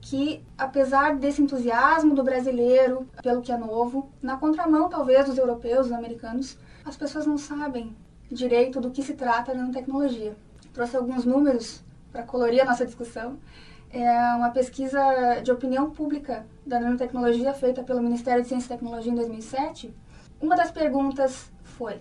que, 0.00 0.42
apesar 0.58 1.16
desse 1.16 1.40
entusiasmo 1.40 2.14
do 2.14 2.24
brasileiro 2.24 3.06
pelo 3.22 3.40
que 3.40 3.52
é 3.52 3.56
novo, 3.56 4.10
na 4.20 4.36
contramão 4.36 4.88
talvez 4.88 5.26
dos 5.26 5.38
europeus, 5.38 5.86
dos 5.86 5.96
americanos, 5.96 6.58
as 6.84 6.96
pessoas 6.96 7.26
não 7.26 7.38
sabem 7.38 7.94
direito 8.30 8.80
do 8.80 8.90
que 8.90 9.02
se 9.02 9.14
trata 9.14 9.52
a 9.52 9.54
nanotecnologia. 9.54 10.34
Trouxe 10.72 10.96
alguns 10.96 11.24
números 11.24 11.84
para 12.10 12.24
colorir 12.24 12.62
a 12.62 12.64
nossa 12.64 12.84
discussão. 12.84 13.38
É 13.92 14.34
uma 14.34 14.50
pesquisa 14.50 15.40
de 15.42 15.52
opinião 15.52 15.90
pública 15.90 16.46
da 16.66 16.80
nanotecnologia 16.80 17.52
feita 17.52 17.82
pelo 17.82 18.00
Ministério 18.00 18.42
de 18.42 18.48
Ciência 18.48 18.64
e 18.64 18.78
Tecnologia 18.78 19.12
em 19.12 19.16
2007. 19.16 19.94
Uma 20.40 20.56
das 20.56 20.70
perguntas 20.70 21.52
foi: 21.62 22.00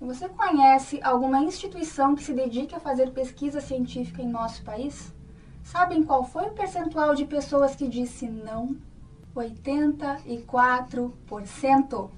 Você 0.00 0.28
conhece 0.28 0.98
alguma 1.04 1.38
instituição 1.38 2.16
que 2.16 2.24
se 2.24 2.32
dedique 2.32 2.74
a 2.74 2.80
fazer 2.80 3.12
pesquisa 3.12 3.60
científica 3.60 4.20
em 4.20 4.28
nosso 4.28 4.64
país? 4.64 5.14
Sabem 5.62 6.02
qual 6.02 6.24
foi 6.24 6.46
o 6.46 6.52
percentual 6.52 7.14
de 7.14 7.24
pessoas 7.24 7.76
que 7.76 7.86
disse 7.86 8.26
não? 8.26 8.76
84%. 9.36 12.10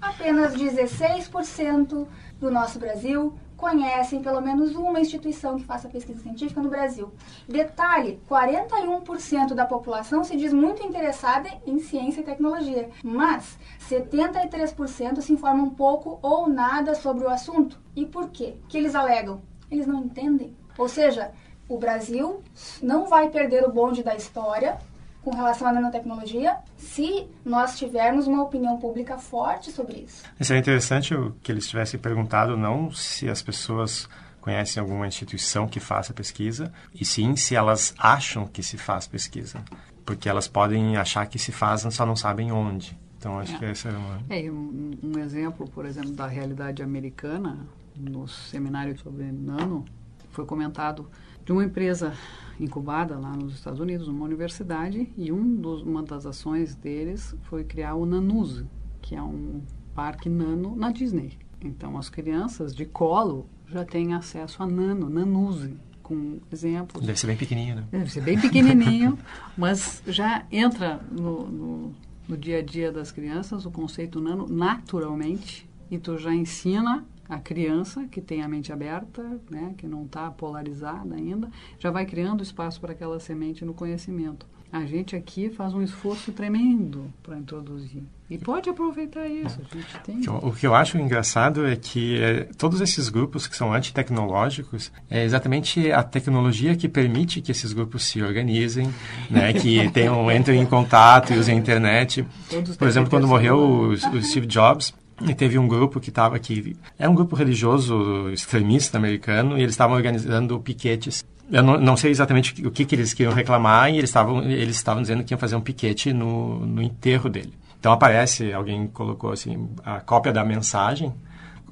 Apenas 0.00 0.56
16% 0.56 2.08
do 2.40 2.50
nosso 2.50 2.80
Brasil 2.80 3.32
conhecem 3.56 4.22
pelo 4.22 4.40
menos 4.40 4.74
uma 4.74 5.00
instituição 5.00 5.56
que 5.56 5.64
faça 5.64 5.88
pesquisa 5.88 6.20
científica 6.20 6.60
no 6.60 6.68
Brasil. 6.68 7.12
Detalhe: 7.48 8.20
41% 8.28 9.54
da 9.54 9.66
população 9.66 10.22
se 10.22 10.36
diz 10.36 10.52
muito 10.52 10.82
interessada 10.84 11.48
em 11.66 11.78
ciência 11.78 12.20
e 12.20 12.24
tecnologia, 12.24 12.90
mas 13.02 13.58
73% 13.88 15.20
se 15.20 15.32
informam 15.32 15.70
pouco 15.70 16.18
ou 16.22 16.48
nada 16.48 16.94
sobre 16.94 17.24
o 17.24 17.30
assunto. 17.30 17.80
E 17.94 18.04
por 18.04 18.30
quê? 18.30 18.56
Que 18.68 18.78
eles 18.78 18.94
alegam? 18.94 19.40
Eles 19.70 19.86
não 19.86 20.04
entendem. 20.04 20.54
Ou 20.78 20.88
seja, 20.88 21.32
o 21.68 21.78
Brasil 21.78 22.42
não 22.82 23.06
vai 23.06 23.28
perder 23.28 23.64
o 23.64 23.72
bonde 23.72 24.02
da 24.02 24.14
história 24.14 24.78
com 25.26 25.34
relação 25.34 25.66
à 25.66 25.72
nanotecnologia 25.72 26.56
se 26.76 27.26
nós 27.44 27.76
tivermos 27.76 28.28
uma 28.28 28.44
opinião 28.44 28.78
pública 28.78 29.18
forte 29.18 29.72
sobre 29.72 29.98
isso. 29.98 30.22
Isso 30.38 30.52
é 30.52 30.56
interessante 30.58 31.12
que 31.42 31.50
eles 31.50 31.68
tivessem 31.68 31.98
perguntado 31.98 32.56
não 32.56 32.92
se 32.92 33.28
as 33.28 33.42
pessoas 33.42 34.08
conhecem 34.40 34.80
alguma 34.80 35.04
instituição 35.04 35.66
que 35.66 35.80
faça 35.80 36.14
pesquisa, 36.14 36.72
e 36.94 37.04
sim 37.04 37.34
se 37.34 37.56
elas 37.56 37.92
acham 37.98 38.46
que 38.46 38.62
se 38.62 38.78
faz 38.78 39.08
pesquisa. 39.08 39.64
Porque 40.04 40.28
elas 40.28 40.46
podem 40.46 40.96
achar 40.96 41.26
que 41.26 41.40
se 41.40 41.50
faz, 41.50 41.84
só 41.92 42.06
não 42.06 42.14
sabem 42.14 42.52
onde. 42.52 42.96
Então, 43.18 43.40
acho 43.40 43.56
é. 43.56 43.58
que 43.58 43.64
esse 43.64 43.88
é 43.88 43.90
uma... 43.90 44.20
É, 44.30 44.48
um, 44.48 44.92
um 45.02 45.18
exemplo, 45.18 45.68
por 45.68 45.84
exemplo, 45.84 46.12
da 46.12 46.28
realidade 46.28 46.84
americana, 46.84 47.66
no 47.96 48.28
seminário 48.28 48.96
sobre 49.00 49.24
nano, 49.32 49.84
foi 50.30 50.46
comentado 50.46 51.10
de 51.46 51.52
uma 51.52 51.64
empresa 51.64 52.12
incubada 52.58 53.16
lá 53.16 53.34
nos 53.34 53.54
Estados 53.54 53.78
Unidos, 53.78 54.08
numa 54.08 54.24
universidade, 54.24 55.08
e 55.16 55.30
um 55.30 55.56
dos, 55.56 55.80
uma 55.80 56.02
das 56.02 56.26
ações 56.26 56.74
deles 56.74 57.36
foi 57.42 57.62
criar 57.62 57.94
o 57.94 58.04
Nanuse, 58.04 58.66
que 59.00 59.14
é 59.14 59.22
um 59.22 59.62
parque 59.94 60.28
nano 60.28 60.74
na 60.74 60.90
Disney. 60.90 61.38
Então, 61.62 61.96
as 61.96 62.10
crianças 62.10 62.74
de 62.74 62.84
colo 62.84 63.48
já 63.68 63.84
têm 63.84 64.12
acesso 64.12 64.62
a 64.62 64.66
nano, 64.66 65.08
nanuse, 65.08 65.74
com 66.02 66.38
exemplos. 66.52 67.04
Deve 67.04 67.18
ser 67.18 67.28
bem 67.28 67.36
pequenininho, 67.36 67.76
né? 67.76 67.84
Deve 67.90 68.10
ser 68.10 68.20
bem 68.20 68.40
pequenininho, 68.40 69.18
mas 69.56 70.02
já 70.06 70.44
entra 70.50 71.00
no, 71.10 71.46
no, 71.46 71.94
no, 72.28 72.36
dia 72.36 72.58
a 72.58 72.62
dia 72.62 72.92
das 72.92 73.10
crianças 73.10 73.64
o 73.64 73.70
conceito 73.70 74.20
nano 74.20 74.46
naturalmente 74.48 75.68
e 75.90 75.98
tu 75.98 76.18
já 76.18 76.34
ensina 76.34 77.04
a 77.28 77.38
criança 77.38 78.06
que 78.06 78.20
tem 78.20 78.42
a 78.42 78.48
mente 78.48 78.72
aberta, 78.72 79.40
né, 79.50 79.74
que 79.76 79.86
não 79.86 80.04
está 80.04 80.30
polarizada 80.30 81.14
ainda, 81.14 81.50
já 81.78 81.90
vai 81.90 82.06
criando 82.06 82.42
espaço 82.42 82.80
para 82.80 82.92
aquela 82.92 83.18
semente 83.18 83.64
no 83.64 83.74
conhecimento. 83.74 84.46
A 84.72 84.84
gente 84.84 85.14
aqui 85.14 85.48
faz 85.48 85.72
um 85.72 85.80
esforço 85.80 86.32
tremendo 86.32 87.10
para 87.22 87.38
introduzir. 87.38 88.02
E 88.28 88.36
pode 88.36 88.68
aproveitar 88.68 89.26
isso. 89.26 89.60
A 89.60 89.76
gente 89.76 89.98
tem. 90.00 90.20
O 90.28 90.52
que 90.52 90.66
eu 90.66 90.74
acho 90.74 90.98
engraçado 90.98 91.64
é 91.64 91.76
que 91.76 92.20
é, 92.20 92.48
todos 92.58 92.80
esses 92.80 93.08
grupos 93.08 93.46
que 93.46 93.56
são 93.56 93.72
antitecnológicos 93.72 94.90
é 95.08 95.24
exatamente 95.24 95.92
a 95.92 96.02
tecnologia 96.02 96.74
que 96.74 96.88
permite 96.88 97.40
que 97.40 97.52
esses 97.52 97.72
grupos 97.72 98.04
se 98.04 98.20
organizem, 98.20 98.92
né, 99.30 99.52
que 99.52 99.88
tenham, 99.92 100.30
entrem 100.30 100.60
em 100.60 100.66
contato 100.66 101.32
e 101.32 101.38
usem 101.38 101.54
a 101.54 101.58
internet. 101.58 102.26
Todos 102.50 102.76
Por 102.76 102.88
exemplo, 102.88 103.08
quando 103.08 103.28
morreu 103.28 103.58
o, 103.58 103.88
o 103.90 104.22
Steve 104.22 104.46
Jobs, 104.46 104.92
e 105.22 105.34
teve 105.34 105.58
um 105.58 105.66
grupo 105.66 106.00
que 106.00 106.10
estava 106.10 106.36
aqui, 106.36 106.76
é 106.98 107.08
um 107.08 107.14
grupo 107.14 107.34
religioso 107.36 108.30
extremista 108.30 108.98
americano, 108.98 109.56
e 109.56 109.62
eles 109.62 109.72
estavam 109.72 109.96
organizando 109.96 110.58
piquetes 110.60 111.24
eu 111.50 111.62
não, 111.62 111.78
não, 111.78 111.96
sei 111.96 112.10
exatamente 112.10 112.66
o 112.66 112.72
que, 112.72 112.84
que 112.84 112.94
eles 112.96 113.14
queriam 113.14 113.32
reclamar 113.32 113.88
e 113.88 113.98
eles 113.98 114.10
estavam 114.10 114.42
eles 114.42 114.74
estavam 114.74 115.00
dizendo 115.00 115.22
que 115.22 115.32
iam 115.32 115.38
fazer 115.38 115.54
um 115.54 115.60
piquete 115.60 116.12
no, 116.12 116.66
no 116.66 116.82
enterro 116.82 117.30
dele. 117.30 117.52
Então 117.78 117.92
aparece, 117.92 118.52
alguém 118.52 118.88
colocou 118.88 119.30
assim 119.30 119.68
a 119.84 120.00
cópia 120.00 120.32
da 120.32 120.44
mensagem 120.44 121.14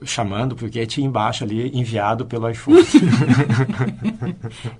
chamando 0.02 0.56
porque 0.56 0.84
tinha 0.86 1.06
embaixo 1.06 1.44
ali 1.44 1.70
enviado 1.78 2.24
pelo 2.26 2.48
iPhone. 2.48 2.82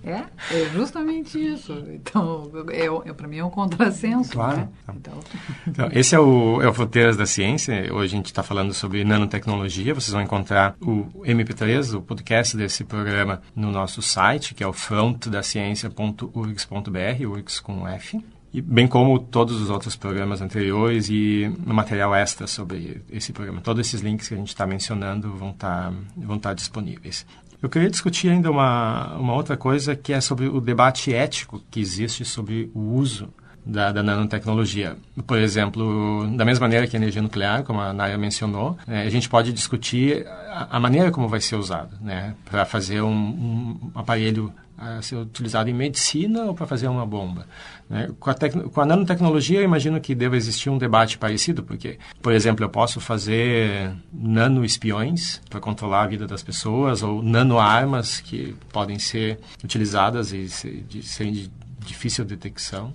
é, 0.04 0.24
é 0.50 0.68
justamente 0.72 1.38
isso. 1.38 1.72
Então, 1.88 2.50
é, 2.70 2.86
é 3.08 3.12
para 3.12 3.28
mim 3.28 3.38
é 3.38 3.44
um 3.44 3.50
contrassenso. 3.50 4.32
Claro. 4.32 4.56
Né? 4.58 4.68
Então. 4.96 5.20
então. 5.66 5.88
esse 5.92 6.14
é 6.14 6.18
o, 6.18 6.60
é 6.60 6.68
o 6.68 6.74
Fronteiras 6.74 7.16
da 7.16 7.24
Ciência. 7.26 7.92
Hoje 7.92 8.14
a 8.14 8.16
gente 8.16 8.26
está 8.26 8.42
falando 8.42 8.74
sobre 8.74 9.04
nanotecnologia. 9.04 9.94
Vocês 9.94 10.12
vão 10.12 10.22
encontrar 10.22 10.74
o 10.80 11.04
MP3, 11.24 11.96
o 11.96 12.02
podcast 12.02 12.56
desse 12.56 12.82
programa, 12.84 13.40
no 13.54 13.70
nosso 13.70 14.02
site, 14.02 14.54
que 14.54 14.64
é 14.64 14.66
o 14.66 14.72
frontdaciencia.urgs.br, 14.72 17.26
urgs 17.26 17.60
com 17.60 17.86
F 17.86 18.20
bem 18.62 18.86
como 18.86 19.18
todos 19.18 19.60
os 19.60 19.70
outros 19.70 19.96
programas 19.96 20.40
anteriores 20.40 21.08
e 21.08 21.52
material 21.64 22.14
extra 22.14 22.46
sobre 22.46 23.02
esse 23.10 23.32
programa. 23.32 23.60
Todos 23.60 23.86
esses 23.86 24.00
links 24.00 24.28
que 24.28 24.34
a 24.34 24.36
gente 24.36 24.48
está 24.48 24.66
mencionando 24.66 25.32
vão 25.32 25.50
estar 25.50 25.90
tá, 25.90 25.94
vão 26.16 26.38
tá 26.38 26.54
disponíveis. 26.54 27.26
Eu 27.60 27.68
queria 27.68 27.88
discutir 27.88 28.28
ainda 28.28 28.50
uma, 28.50 29.16
uma 29.16 29.34
outra 29.34 29.56
coisa 29.56 29.96
que 29.96 30.12
é 30.12 30.20
sobre 30.20 30.46
o 30.46 30.60
debate 30.60 31.14
ético 31.14 31.62
que 31.70 31.80
existe 31.80 32.24
sobre 32.24 32.70
o 32.74 32.80
uso 32.94 33.32
da, 33.64 33.90
da, 33.90 34.02
nanotecnologia. 34.02 34.96
Por 35.26 35.38
exemplo, 35.38 36.26
da 36.36 36.44
mesma 36.44 36.66
maneira 36.66 36.86
que 36.86 36.96
a 36.96 36.98
energia 36.98 37.22
nuclear, 37.22 37.62
como 37.62 37.80
a 37.80 37.92
Naya 37.92 38.18
mencionou, 38.18 38.76
é, 38.86 39.02
a 39.02 39.10
gente 39.10 39.28
pode 39.28 39.52
discutir 39.52 40.26
a, 40.50 40.76
a, 40.76 40.80
maneira 40.80 41.10
como 41.10 41.26
vai 41.26 41.40
ser 41.40 41.56
usado, 41.56 41.96
né, 42.00 42.34
para 42.44 42.64
fazer 42.64 43.00
um, 43.00 43.10
um 43.10 43.90
aparelho 43.94 44.52
a 44.76 45.00
ser 45.02 45.16
utilizado 45.16 45.70
em 45.70 45.74
medicina 45.74 46.44
ou 46.44 46.54
para 46.54 46.66
fazer 46.66 46.88
uma 46.88 47.06
bomba. 47.06 47.46
Né? 47.88 48.10
Com, 48.18 48.30
a 48.30 48.34
com, 48.34 48.80
a 48.80 48.86
nanotecnologia, 48.86 49.60
eu 49.60 49.64
imagino 49.64 50.00
que 50.00 50.14
deva 50.14 50.36
existir 50.36 50.68
um 50.70 50.78
debate 50.78 51.16
parecido, 51.16 51.62
porque, 51.62 51.98
por 52.20 52.32
exemplo, 52.32 52.64
eu 52.64 52.68
posso 52.68 53.00
fazer 53.00 53.94
nano-espiões 54.12 55.40
para 55.48 55.60
controlar 55.60 56.02
a 56.02 56.06
vida 56.06 56.26
das 56.26 56.42
pessoas, 56.42 57.02
ou 57.02 57.22
nano-armas 57.22 58.20
que 58.20 58.56
podem 58.72 58.98
ser 58.98 59.38
utilizadas 59.62 60.32
e 60.32 60.48
ser, 60.48 60.82
de, 60.88 61.02
de 61.02 61.50
difícil 61.84 62.24
detecção. 62.24 62.92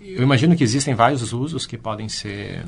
Eu 0.00 0.22
imagino 0.22 0.56
que 0.56 0.64
existem 0.64 0.94
vários 0.94 1.32
usos 1.32 1.66
que 1.66 1.78
podem 1.78 2.08
ser, 2.08 2.64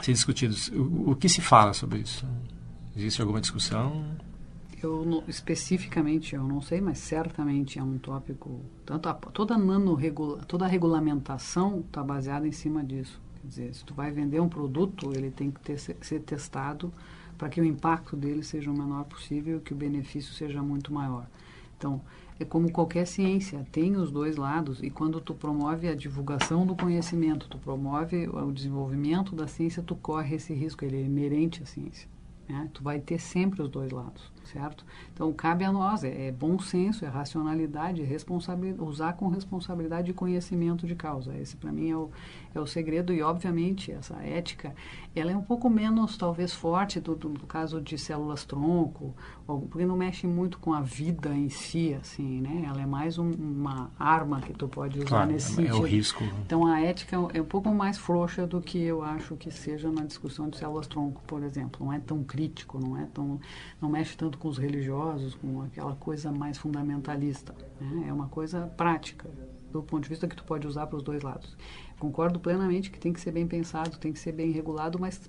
ser 0.00 0.12
discutidos. 0.12 0.68
O, 0.68 1.10
o 1.10 1.16
que 1.16 1.28
se 1.28 1.40
fala 1.40 1.72
sobre 1.74 2.00
isso? 2.00 2.26
Existe 2.96 3.20
alguma 3.20 3.40
discussão? 3.40 4.04
Eu 4.82 5.22
especificamente 5.28 6.34
eu 6.34 6.42
não 6.42 6.60
sei, 6.60 6.80
mas 6.80 6.98
certamente 6.98 7.78
é 7.78 7.82
um 7.82 7.98
tópico. 7.98 8.60
Tanto 8.84 9.08
a, 9.08 9.14
toda 9.14 9.56
nano 9.56 9.96
toda 10.48 10.64
a 10.64 10.68
regulamentação 10.68 11.84
está 11.86 12.02
baseada 12.02 12.48
em 12.48 12.52
cima 12.52 12.82
disso. 12.82 13.20
Quer 13.40 13.46
dizer, 13.46 13.74
se 13.74 13.84
tu 13.84 13.94
vai 13.94 14.10
vender 14.10 14.40
um 14.40 14.48
produto, 14.48 15.12
ele 15.14 15.30
tem 15.30 15.52
que 15.52 15.60
ter, 15.60 15.78
ser 15.78 16.20
testado 16.20 16.92
para 17.38 17.48
que 17.48 17.60
o 17.60 17.64
impacto 17.64 18.16
dele 18.16 18.42
seja 18.42 18.70
o 18.72 18.76
menor 18.76 19.04
possível 19.04 19.58
e 19.58 19.60
que 19.60 19.72
o 19.72 19.76
benefício 19.76 20.32
seja 20.34 20.60
muito 20.62 20.92
maior. 20.92 21.28
Então, 21.78 22.00
é 22.40 22.44
como 22.44 22.70
qualquer 22.72 23.06
ciência, 23.06 23.64
tem 23.70 23.96
os 23.96 24.10
dois 24.10 24.36
lados 24.36 24.82
e 24.82 24.90
quando 24.90 25.20
tu 25.20 25.32
promove 25.32 25.88
a 25.88 25.94
divulgação 25.94 26.66
do 26.66 26.74
conhecimento, 26.74 27.46
tu 27.48 27.58
promove 27.58 28.28
o 28.28 28.50
desenvolvimento 28.50 29.34
da 29.34 29.46
ciência, 29.46 29.82
tu 29.82 29.94
corre 29.94 30.36
esse 30.36 30.52
risco, 30.52 30.84
ele 30.84 30.96
é 30.96 31.02
inerente 31.02 31.62
à 31.62 31.66
ciência. 31.66 32.08
Né? 32.48 32.68
Tu 32.72 32.82
vai 32.82 32.98
ter 32.98 33.20
sempre 33.20 33.62
os 33.62 33.68
dois 33.68 33.92
lados 33.92 34.32
certo? 34.44 34.84
Então, 35.12 35.32
cabe 35.32 35.64
a 35.64 35.72
nós, 35.72 36.04
é, 36.04 36.28
é 36.28 36.32
bom 36.32 36.58
senso, 36.58 37.04
é 37.04 37.08
racionalidade, 37.08 38.02
é 38.02 38.82
usar 38.82 39.14
com 39.14 39.28
responsabilidade 39.28 40.10
e 40.10 40.14
conhecimento 40.14 40.86
de 40.86 40.94
causa. 40.94 41.36
Esse, 41.36 41.56
para 41.56 41.72
mim, 41.72 41.90
é 41.90 41.96
o, 41.96 42.10
é 42.54 42.60
o 42.60 42.66
segredo 42.66 43.12
e, 43.12 43.22
obviamente, 43.22 43.92
essa 43.92 44.16
ética, 44.22 44.74
ela 45.14 45.30
é 45.30 45.36
um 45.36 45.42
pouco 45.42 45.68
menos, 45.68 46.16
talvez, 46.16 46.52
forte 46.52 47.00
do, 47.00 47.14
do, 47.14 47.28
do 47.30 47.46
caso 47.46 47.80
de 47.80 47.98
células-tronco, 47.98 49.14
porque 49.46 49.84
não 49.84 49.96
mexe 49.96 50.26
muito 50.26 50.58
com 50.58 50.72
a 50.72 50.80
vida 50.80 51.34
em 51.34 51.48
si, 51.48 51.94
assim, 51.94 52.40
né? 52.40 52.64
Ela 52.66 52.82
é 52.82 52.86
mais 52.86 53.18
um, 53.18 53.30
uma 53.30 53.90
arma 53.98 54.40
que 54.40 54.52
tu 54.52 54.68
pode 54.68 54.98
usar 54.98 55.08
claro, 55.08 55.32
nesse 55.32 55.52
é, 55.52 55.54
sentido. 55.56 55.76
É 55.76 55.80
o 55.80 55.82
risco. 55.82 56.24
Então, 56.44 56.66
a 56.66 56.80
ética 56.80 57.16
é 57.34 57.40
um 57.40 57.44
pouco 57.44 57.72
mais 57.74 57.98
frouxa 57.98 58.46
do 58.46 58.60
que 58.60 58.78
eu 58.82 59.02
acho 59.02 59.36
que 59.36 59.50
seja 59.50 59.90
na 59.90 60.04
discussão 60.04 60.48
de 60.48 60.56
células-tronco, 60.56 61.22
por 61.26 61.42
exemplo. 61.42 61.84
Não 61.84 61.92
é 61.92 61.98
tão 61.98 62.22
crítico, 62.22 62.78
não 62.78 62.96
é 62.96 63.06
tão... 63.12 63.40
não 63.80 63.88
mexe 63.90 64.16
tanto 64.16 64.31
com 64.38 64.48
os 64.48 64.58
religiosos, 64.58 65.34
com 65.34 65.62
aquela 65.62 65.94
coisa 65.94 66.30
mais 66.30 66.58
fundamentalista. 66.58 67.54
Né? 67.80 68.06
É 68.08 68.12
uma 68.12 68.28
coisa 68.28 68.66
prática, 68.76 69.28
do 69.70 69.82
ponto 69.82 70.02
de 70.02 70.08
vista 70.08 70.28
que 70.28 70.36
tu 70.36 70.44
pode 70.44 70.66
usar 70.66 70.86
para 70.86 70.96
os 70.96 71.02
dois 71.02 71.22
lados. 71.22 71.56
Concordo 71.98 72.40
plenamente 72.40 72.90
que 72.90 72.98
tem 72.98 73.12
que 73.12 73.20
ser 73.20 73.32
bem 73.32 73.46
pensado, 73.46 73.98
tem 73.98 74.12
que 74.12 74.18
ser 74.18 74.32
bem 74.32 74.50
regulado, 74.50 74.98
mas 74.98 75.20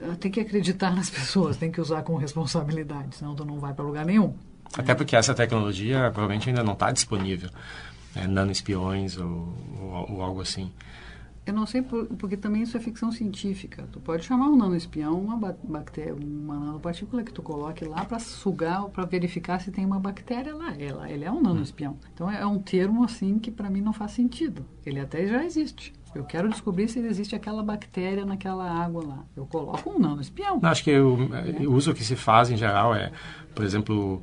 ah, 0.00 0.16
tem 0.18 0.30
que 0.30 0.40
acreditar 0.40 0.94
nas 0.94 1.10
pessoas, 1.10 1.56
tem 1.56 1.70
que 1.70 1.80
usar 1.80 2.02
com 2.02 2.16
responsabilidade, 2.16 3.16
senão 3.16 3.34
tu 3.34 3.44
não 3.44 3.58
vai 3.58 3.74
para 3.74 3.84
lugar 3.84 4.04
nenhum. 4.04 4.34
Até 4.76 4.94
porque 4.94 5.14
essa 5.14 5.34
tecnologia 5.34 6.10
provavelmente 6.10 6.48
ainda 6.48 6.62
não 6.62 6.72
está 6.72 6.90
disponível, 6.90 7.50
né? 8.14 8.26
nano-espiões 8.26 9.18
ou, 9.18 9.54
ou, 9.78 10.12
ou 10.12 10.22
algo 10.22 10.40
assim. 10.40 10.72
Eu 11.44 11.52
não 11.52 11.66
sei, 11.66 11.82
por, 11.82 12.06
porque 12.06 12.36
também 12.36 12.62
isso 12.62 12.76
é 12.76 12.80
ficção 12.80 13.10
científica. 13.10 13.84
Tu 13.90 13.98
pode 14.00 14.24
chamar 14.24 14.46
um 14.46 14.56
nanoespião 14.56 15.20
uma 15.20 15.36
bactéria, 15.64 16.14
uma 16.14 16.54
nanopartícula 16.54 17.24
que 17.24 17.32
tu 17.32 17.42
coloque 17.42 17.84
lá 17.84 18.04
para 18.04 18.20
sugar 18.20 18.84
para 18.90 19.04
verificar 19.04 19.60
se 19.60 19.72
tem 19.72 19.84
uma 19.84 19.98
bactéria 19.98 20.54
lá. 20.54 20.72
Ela, 20.78 21.10
ele 21.10 21.24
é 21.24 21.32
um 21.32 21.42
nanoespião. 21.42 21.98
Então 22.14 22.30
é 22.30 22.46
um 22.46 22.60
termo 22.60 23.02
assim 23.02 23.40
que 23.40 23.50
para 23.50 23.68
mim 23.68 23.80
não 23.80 23.92
faz 23.92 24.12
sentido. 24.12 24.64
Ele 24.86 25.00
até 25.00 25.26
já 25.26 25.44
existe. 25.44 25.92
Eu 26.14 26.24
quero 26.24 26.48
descobrir 26.48 26.88
se 26.88 27.00
existe 27.00 27.34
aquela 27.34 27.62
bactéria 27.62 28.24
naquela 28.24 28.70
água 28.70 29.04
lá. 29.04 29.24
Eu 29.34 29.46
coloco 29.46 29.90
um 29.90 29.98
nanoespião. 29.98 30.60
Não, 30.62 30.70
acho 30.70 30.84
que 30.84 30.96
o, 30.96 31.34
é. 31.34 31.66
o 31.66 31.72
uso 31.72 31.92
que 31.92 32.04
se 32.04 32.14
faz 32.14 32.50
em 32.50 32.56
geral 32.56 32.94
é, 32.94 33.10
por 33.54 33.64
exemplo, 33.64 34.22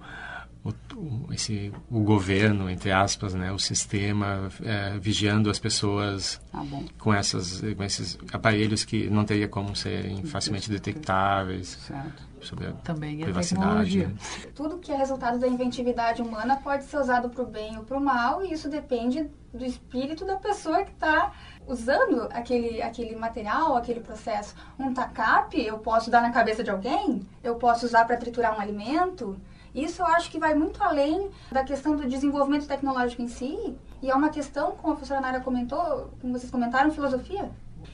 o, 0.96 1.34
esse, 1.34 1.72
o 1.90 2.02
governo, 2.02 2.70
entre 2.70 2.92
aspas, 2.92 3.34
né, 3.34 3.52
o 3.52 3.60
sistema 3.60 4.50
é, 4.64 4.98
vigiando 5.00 5.50
as 5.50 5.60
pessoas 5.60 6.40
ah, 6.54 6.64
com, 6.98 7.14
essas, 7.14 7.62
com 7.76 7.84
esses 7.84 8.18
aparelhos 8.34 8.84
que 8.84 9.10
não 9.10 9.26
teria 9.26 9.48
como 9.48 9.76
serem 9.76 10.24
facilmente 10.24 10.70
detectáveis. 10.70 11.78
Certo. 11.88 12.30
Sobre 12.42 12.68
a 12.68 12.72
Também 12.72 13.20
é 13.22 13.24
privacidade. 13.26 13.66
tecnologia. 13.68 14.08
né? 14.08 14.52
Tudo 14.56 14.78
que 14.78 14.94
é 14.94 14.96
resultado 14.96 15.38
da 15.40 15.48
inventividade 15.48 16.22
humana 16.22 16.56
pode 16.56 16.86
ser 16.86 16.98
usado 16.98 17.30
para 17.30 17.44
o 17.44 17.46
bem 17.46 17.78
ou 17.78 17.84
para 17.84 17.98
o 17.98 18.02
mal, 18.02 18.42
e 18.46 18.54
isso 18.54 18.70
depende 18.70 19.30
do 19.54 19.66
espírito 19.66 20.24
da 20.26 20.38
pessoa 20.38 20.84
que 20.86 20.92
está 20.92 21.34
usando 21.68 22.30
aquele, 22.32 22.82
aquele 22.82 23.16
material, 23.16 23.76
aquele 23.76 24.00
processo. 24.00 24.56
Um 24.80 24.94
tacape 24.94 25.66
eu 25.66 25.80
posso 25.80 26.10
dar 26.10 26.22
na 26.22 26.32
cabeça 26.32 26.64
de 26.64 26.70
alguém, 26.70 27.28
eu 27.44 27.56
posso 27.56 27.86
usar 27.86 28.06
para 28.06 28.16
triturar 28.16 28.58
um 28.58 28.62
alimento. 28.62 29.38
Isso 29.74 30.02
eu 30.02 30.06
acho 30.08 30.30
que 30.32 30.40
vai 30.40 30.54
muito 30.54 30.84
além 30.84 31.30
da 31.52 31.64
questão 31.64 31.96
do 31.96 32.08
desenvolvimento 32.08 32.68
tecnológico 32.68 33.22
em 33.22 33.28
si, 33.28 33.76
e 34.02 34.10
é 34.10 34.16
uma 34.16 34.30
questão, 34.30 34.72
como 34.72 34.94
a 34.94 34.96
professora 34.96 35.22
Nara 35.22 35.40
comentou, 35.40 36.12
como 36.22 36.38
vocês 36.38 36.52
comentaram, 36.52 36.92
filosofia. 36.92 37.52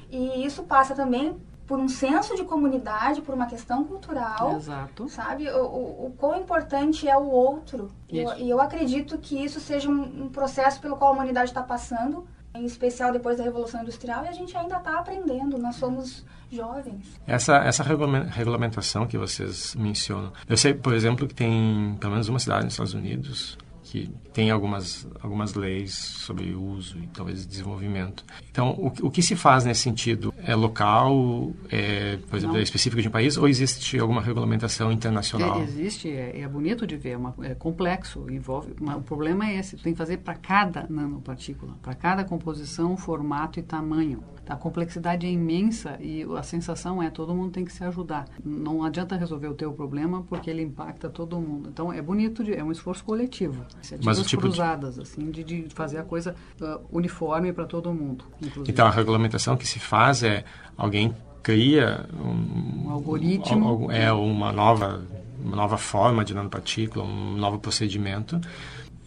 E 0.10 0.46
isso 0.46 0.64
passa 0.64 0.94
também 0.96 1.40
por 1.68 1.80
um 1.80 1.88
senso 1.88 2.36
de 2.36 2.44
comunidade, 2.44 3.22
por 3.22 3.34
uma 3.34 3.48
questão 3.48 3.84
cultural. 3.84 4.56
Exato. 4.56 5.10
Sabe? 5.10 5.50
O, 5.50 5.66
o, 5.66 6.06
o 6.08 6.14
quão 6.18 6.40
importante 6.40 7.08
é 7.08 7.18
o 7.18 7.26
outro. 7.26 7.90
E 8.08 8.20
eu, 8.20 8.38
e 8.38 8.50
eu 8.50 8.62
acredito 8.62 9.18
que 9.18 9.44
isso 9.44 9.60
seja 9.60 9.90
um, 9.90 10.26
um 10.26 10.30
processo 10.30 10.80
pelo 10.80 10.96
qual 10.96 11.12
a 11.12 11.14
humanidade 11.14 11.50
está 11.50 11.64
passando, 11.64 12.28
em 12.56 12.66
especial 12.66 13.12
depois 13.12 13.38
da 13.38 13.44
Revolução 13.44 13.82
Industrial, 13.82 14.24
e 14.26 14.28
a 14.28 14.32
gente 14.32 14.56
ainda 14.58 14.78
está 14.78 15.00
aprendendo. 15.00 15.58
Nós 15.58 15.76
somos 15.76 16.26
jovens. 16.52 17.20
Essa, 17.28 17.58
essa 17.58 17.84
regulamen- 17.84 18.28
regulamentação 18.30 19.06
que 19.06 19.18
vocês 19.18 19.76
mencionam. 19.76 20.32
Eu 20.48 20.56
sei, 20.58 20.74
por 20.74 20.94
exemplo, 20.94 21.28
que 21.28 21.34
tem 21.34 21.98
pelo 22.00 22.14
menos 22.14 22.30
uma 22.30 22.40
cidade 22.40 22.64
nos 22.66 22.74
Estados 22.74 22.94
Unidos 22.94 23.58
que 23.96 24.12
tem 24.34 24.52
algumas, 24.52 25.08
algumas 25.22 25.54
leis 25.54 25.94
sobre 25.94 26.54
uso 26.54 26.98
e 27.00 27.08
talvez 27.08 27.46
desenvolvimento. 27.46 28.26
Então, 28.52 28.76
o, 28.78 28.92
que- 28.92 29.06
o 29.06 29.10
que 29.10 29.22
se 29.22 29.36
faz 29.36 29.64
nesse 29.64 29.82
sentido? 29.82 30.34
É 30.44 30.54
local, 30.54 31.54
é, 31.70 32.18
por 32.30 32.36
exemplo, 32.36 32.54
Não. 32.56 32.60
é 32.60 32.64
específico 32.64 33.02
de 33.02 33.08
um 33.08 33.12
país 33.12 33.38
ou 33.38 33.48
existe 33.48 33.98
alguma 33.98 34.22
regulamentação 34.22 34.92
internacional? 34.92 35.60
É, 35.62 35.64
existe, 35.64 36.10
é, 36.10 36.42
é 36.42 36.48
bonito 36.48 36.86
de 36.86 36.98
ver, 36.98 37.12
é, 37.12 37.18
uma- 37.18 37.34
é 37.44 37.56
complexo, 37.56 38.26
envolve. 38.30 38.74
mas 38.82 38.98
o 38.98 39.02
problema 39.02 39.48
é 39.50 39.56
esse: 39.60 39.78
tem 39.78 39.94
que 39.94 39.98
fazer 39.98 40.18
para 40.18 40.36
cada 40.36 40.86
nanopartícula, 40.90 41.74
para 41.82 41.94
cada 41.96 42.24
composição, 42.26 42.98
formato 42.98 43.60
e 43.60 43.64
tamanho. 43.64 44.22
A 44.48 44.56
complexidade 44.56 45.26
é 45.26 45.30
imensa 45.32 45.98
e 46.00 46.22
a 46.38 46.44
sensação 46.44 47.02
é 47.02 47.10
todo 47.10 47.34
mundo 47.34 47.52
tem 47.52 47.66
que 47.66 47.74
se 47.74 47.84
ajudar. 47.84 48.26
Não 48.44 48.84
adianta 48.84 49.16
resolver 49.16 49.48
o 49.48 49.56
teu 49.56 49.74
problema 49.74 50.22
porque 50.22 50.52
ele 50.52 50.62
impacta 50.62 51.10
todo 51.10 51.40
mundo. 51.40 51.68
Então 51.74 51.92
é 51.92 52.00
bonito, 52.00 52.44
de, 52.44 52.54
é 52.54 52.64
um 52.64 52.72
esforço 52.72 53.04
coletivo. 53.04 53.66
Iniciativas 53.94 54.28
tipo 54.28 54.42
de- 54.42 54.48
cruzadas, 54.50 55.00
assim, 55.00 55.30
de, 55.32 55.44
de 55.44 55.66
fazer 55.74 55.98
a 56.00 56.04
coisa 56.04 56.36
ah, 56.62 56.80
uniforme 56.92 57.54
para 57.54 57.66
todo 57.66 57.94
mundo. 57.94 58.26
Inclusive. 58.42 58.72
Então, 58.72 58.88
a 58.88 58.90
regulamentação 58.90 59.56
que 59.56 59.68
se 59.68 59.80
faz 59.80 60.24
é 60.24 60.44
alguém 60.78 61.16
cria 61.44 62.06
um, 62.20 62.88
Um 62.88 62.90
algoritmo. 62.92 63.68
al- 63.68 63.92
é 63.92 64.12
uma 64.12 64.52
nova 64.52 65.04
uma 65.44 65.56
nova 65.56 65.78
forma 65.78 66.26
de 66.26 66.34
nanopartícula, 66.34 67.06
um 67.06 67.36
novo 67.38 67.60
procedimento, 67.60 68.42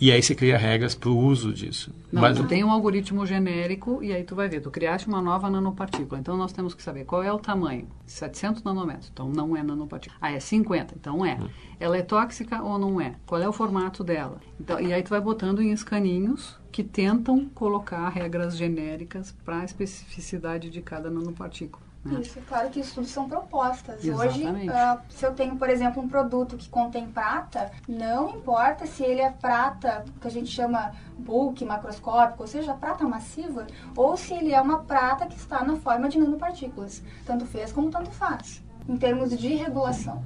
e 0.00 0.12
aí 0.12 0.22
você 0.22 0.34
cria 0.34 0.56
regras 0.56 0.94
para 0.94 1.08
o 1.08 1.18
uso 1.18 1.52
disso. 1.52 1.92
Não, 2.12 2.22
Mas 2.22 2.38
tu 2.38 2.46
tem 2.46 2.62
um 2.62 2.70
algoritmo 2.70 3.26
genérico 3.26 4.02
e 4.02 4.12
aí 4.12 4.22
tu 4.22 4.34
vai 4.34 4.48
ver, 4.48 4.60
tu 4.60 4.70
criaste 4.70 5.08
uma 5.08 5.20
nova 5.20 5.50
nanopartícula. 5.50 6.20
Então 6.20 6.36
nós 6.36 6.52
temos 6.52 6.72
que 6.72 6.82
saber 6.82 7.04
qual 7.04 7.22
é 7.22 7.32
o 7.32 7.38
tamanho. 7.38 7.88
700 8.06 8.62
nanômetros, 8.62 9.10
então 9.12 9.28
não 9.28 9.56
é 9.56 9.62
nanopartícula. 9.62 10.18
Ah, 10.20 10.30
é 10.30 10.38
50, 10.38 10.94
então 10.94 11.26
é. 11.26 11.38
Ela 11.80 11.96
é 11.96 12.02
tóxica 12.02 12.62
ou 12.62 12.78
não 12.78 13.00
é? 13.00 13.14
Qual 13.26 13.40
é 13.40 13.48
o 13.48 13.52
formato 13.52 14.04
dela? 14.04 14.40
Então, 14.60 14.80
e 14.80 14.92
aí 14.92 15.02
tu 15.02 15.10
vai 15.10 15.20
botando 15.20 15.60
em 15.60 15.72
escaninhos 15.72 16.56
que 16.70 16.84
tentam 16.84 17.46
colocar 17.48 18.08
regras 18.08 18.56
genéricas 18.56 19.34
para 19.44 19.60
a 19.60 19.64
especificidade 19.64 20.70
de 20.70 20.80
cada 20.80 21.10
nanopartícula. 21.10 21.87
Né? 22.04 22.20
Isso, 22.20 22.40
claro 22.48 22.70
que 22.70 22.80
estudos 22.80 23.10
são 23.10 23.28
propostas. 23.28 24.04
Hoje, 24.04 24.42
Exatamente. 24.42 24.70
ah, 24.70 25.00
se 25.08 25.24
eu 25.26 25.34
tenho, 25.34 25.56
por 25.56 25.68
exemplo, 25.68 26.02
um 26.02 26.08
produto 26.08 26.56
que 26.56 26.68
contém 26.68 27.06
prata, 27.06 27.70
não 27.88 28.30
importa 28.30 28.86
se 28.86 29.02
ele 29.02 29.20
é 29.20 29.30
prata, 29.30 30.04
que 30.20 30.26
a 30.26 30.30
gente 30.30 30.50
chama 30.50 30.92
bulk, 31.18 31.64
macroscópico, 31.64 32.42
ou 32.42 32.46
seja, 32.46 32.74
prata 32.74 33.04
massiva, 33.04 33.66
ou 33.96 34.16
se 34.16 34.32
ele 34.34 34.52
é 34.52 34.60
uma 34.60 34.80
prata 34.80 35.26
que 35.26 35.36
está 35.36 35.64
na 35.64 35.76
forma 35.76 36.08
de 36.08 36.18
nanopartículas. 36.18 37.02
Tanto 37.26 37.44
fez 37.46 37.72
como 37.72 37.90
tanto 37.90 38.10
faz, 38.10 38.62
em 38.88 38.96
termos 38.96 39.36
de 39.36 39.54
regulação. 39.54 40.22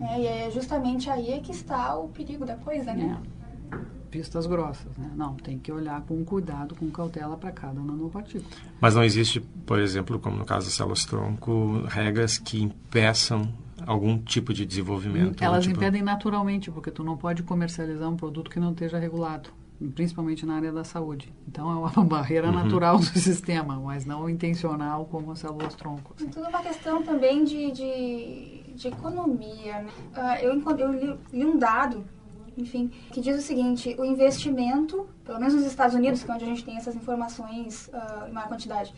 É, 0.00 0.20
e 0.20 0.26
é 0.26 0.50
justamente 0.50 1.08
aí 1.08 1.32
é 1.32 1.40
que 1.40 1.52
está 1.52 1.96
o 1.96 2.08
perigo 2.08 2.44
da 2.44 2.56
coisa, 2.56 2.92
né? 2.92 3.18
É. 3.30 3.34
Pistas 4.14 4.46
grossas, 4.46 4.96
né? 4.96 5.10
Não, 5.16 5.34
tem 5.34 5.58
que 5.58 5.72
olhar 5.72 6.00
com 6.02 6.24
cuidado, 6.24 6.76
com 6.76 6.88
cautela 6.88 7.36
para 7.36 7.50
cada 7.50 7.80
nanopartícula. 7.80 8.48
Mas 8.80 8.94
não 8.94 9.02
existe, 9.02 9.40
por 9.66 9.80
exemplo, 9.80 10.20
como 10.20 10.36
no 10.36 10.44
caso 10.44 10.66
das 10.66 10.74
células-tronco, 10.74 11.82
regras 11.88 12.38
que 12.38 12.62
impeçam 12.62 13.52
algum 13.84 14.16
tipo 14.16 14.54
de 14.54 14.64
desenvolvimento. 14.64 15.42
Elas 15.42 15.64
tipo... 15.64 15.76
impedem 15.76 16.00
naturalmente, 16.00 16.70
porque 16.70 16.92
tu 16.92 17.02
não 17.02 17.16
pode 17.16 17.42
comercializar 17.42 18.08
um 18.08 18.16
produto 18.16 18.48
que 18.48 18.60
não 18.60 18.70
esteja 18.70 19.00
regulado, 19.00 19.50
principalmente 19.96 20.46
na 20.46 20.54
área 20.54 20.70
da 20.70 20.84
saúde. 20.84 21.32
Então 21.48 21.68
é 21.68 21.74
uma 21.74 21.90
barreira 22.06 22.52
natural 22.52 22.98
do 22.98 23.04
sistema, 23.18 23.80
mas 23.80 24.06
não 24.06 24.30
intencional 24.30 25.06
como 25.06 25.32
as 25.32 25.40
células-tronco. 25.40 26.14
E 26.20 26.22
assim. 26.22 26.30
tudo 26.30 26.48
uma 26.48 26.62
questão 26.62 27.02
também 27.02 27.42
de, 27.42 27.72
de, 27.72 28.62
de 28.76 28.86
economia. 28.86 29.82
né? 29.82 29.90
Ah, 30.14 30.40
eu 30.40 30.54
eu 30.78 30.92
li, 30.92 31.18
li 31.32 31.44
um 31.44 31.58
dado, 31.58 32.04
enfim, 32.56 32.90
que 33.12 33.20
diz 33.20 33.36
o 33.36 33.42
seguinte: 33.42 33.94
o 33.98 34.04
investimento, 34.04 35.06
pelo 35.24 35.38
menos 35.38 35.54
nos 35.54 35.64
Estados 35.64 35.94
Unidos, 35.94 36.22
que 36.22 36.30
é 36.30 36.34
onde 36.34 36.44
a 36.44 36.48
gente 36.48 36.64
tem 36.64 36.76
essas 36.76 36.94
informações 36.94 37.90
ah, 37.92 38.26
em 38.28 38.32
maior 38.32 38.48
quantidade, 38.48 38.94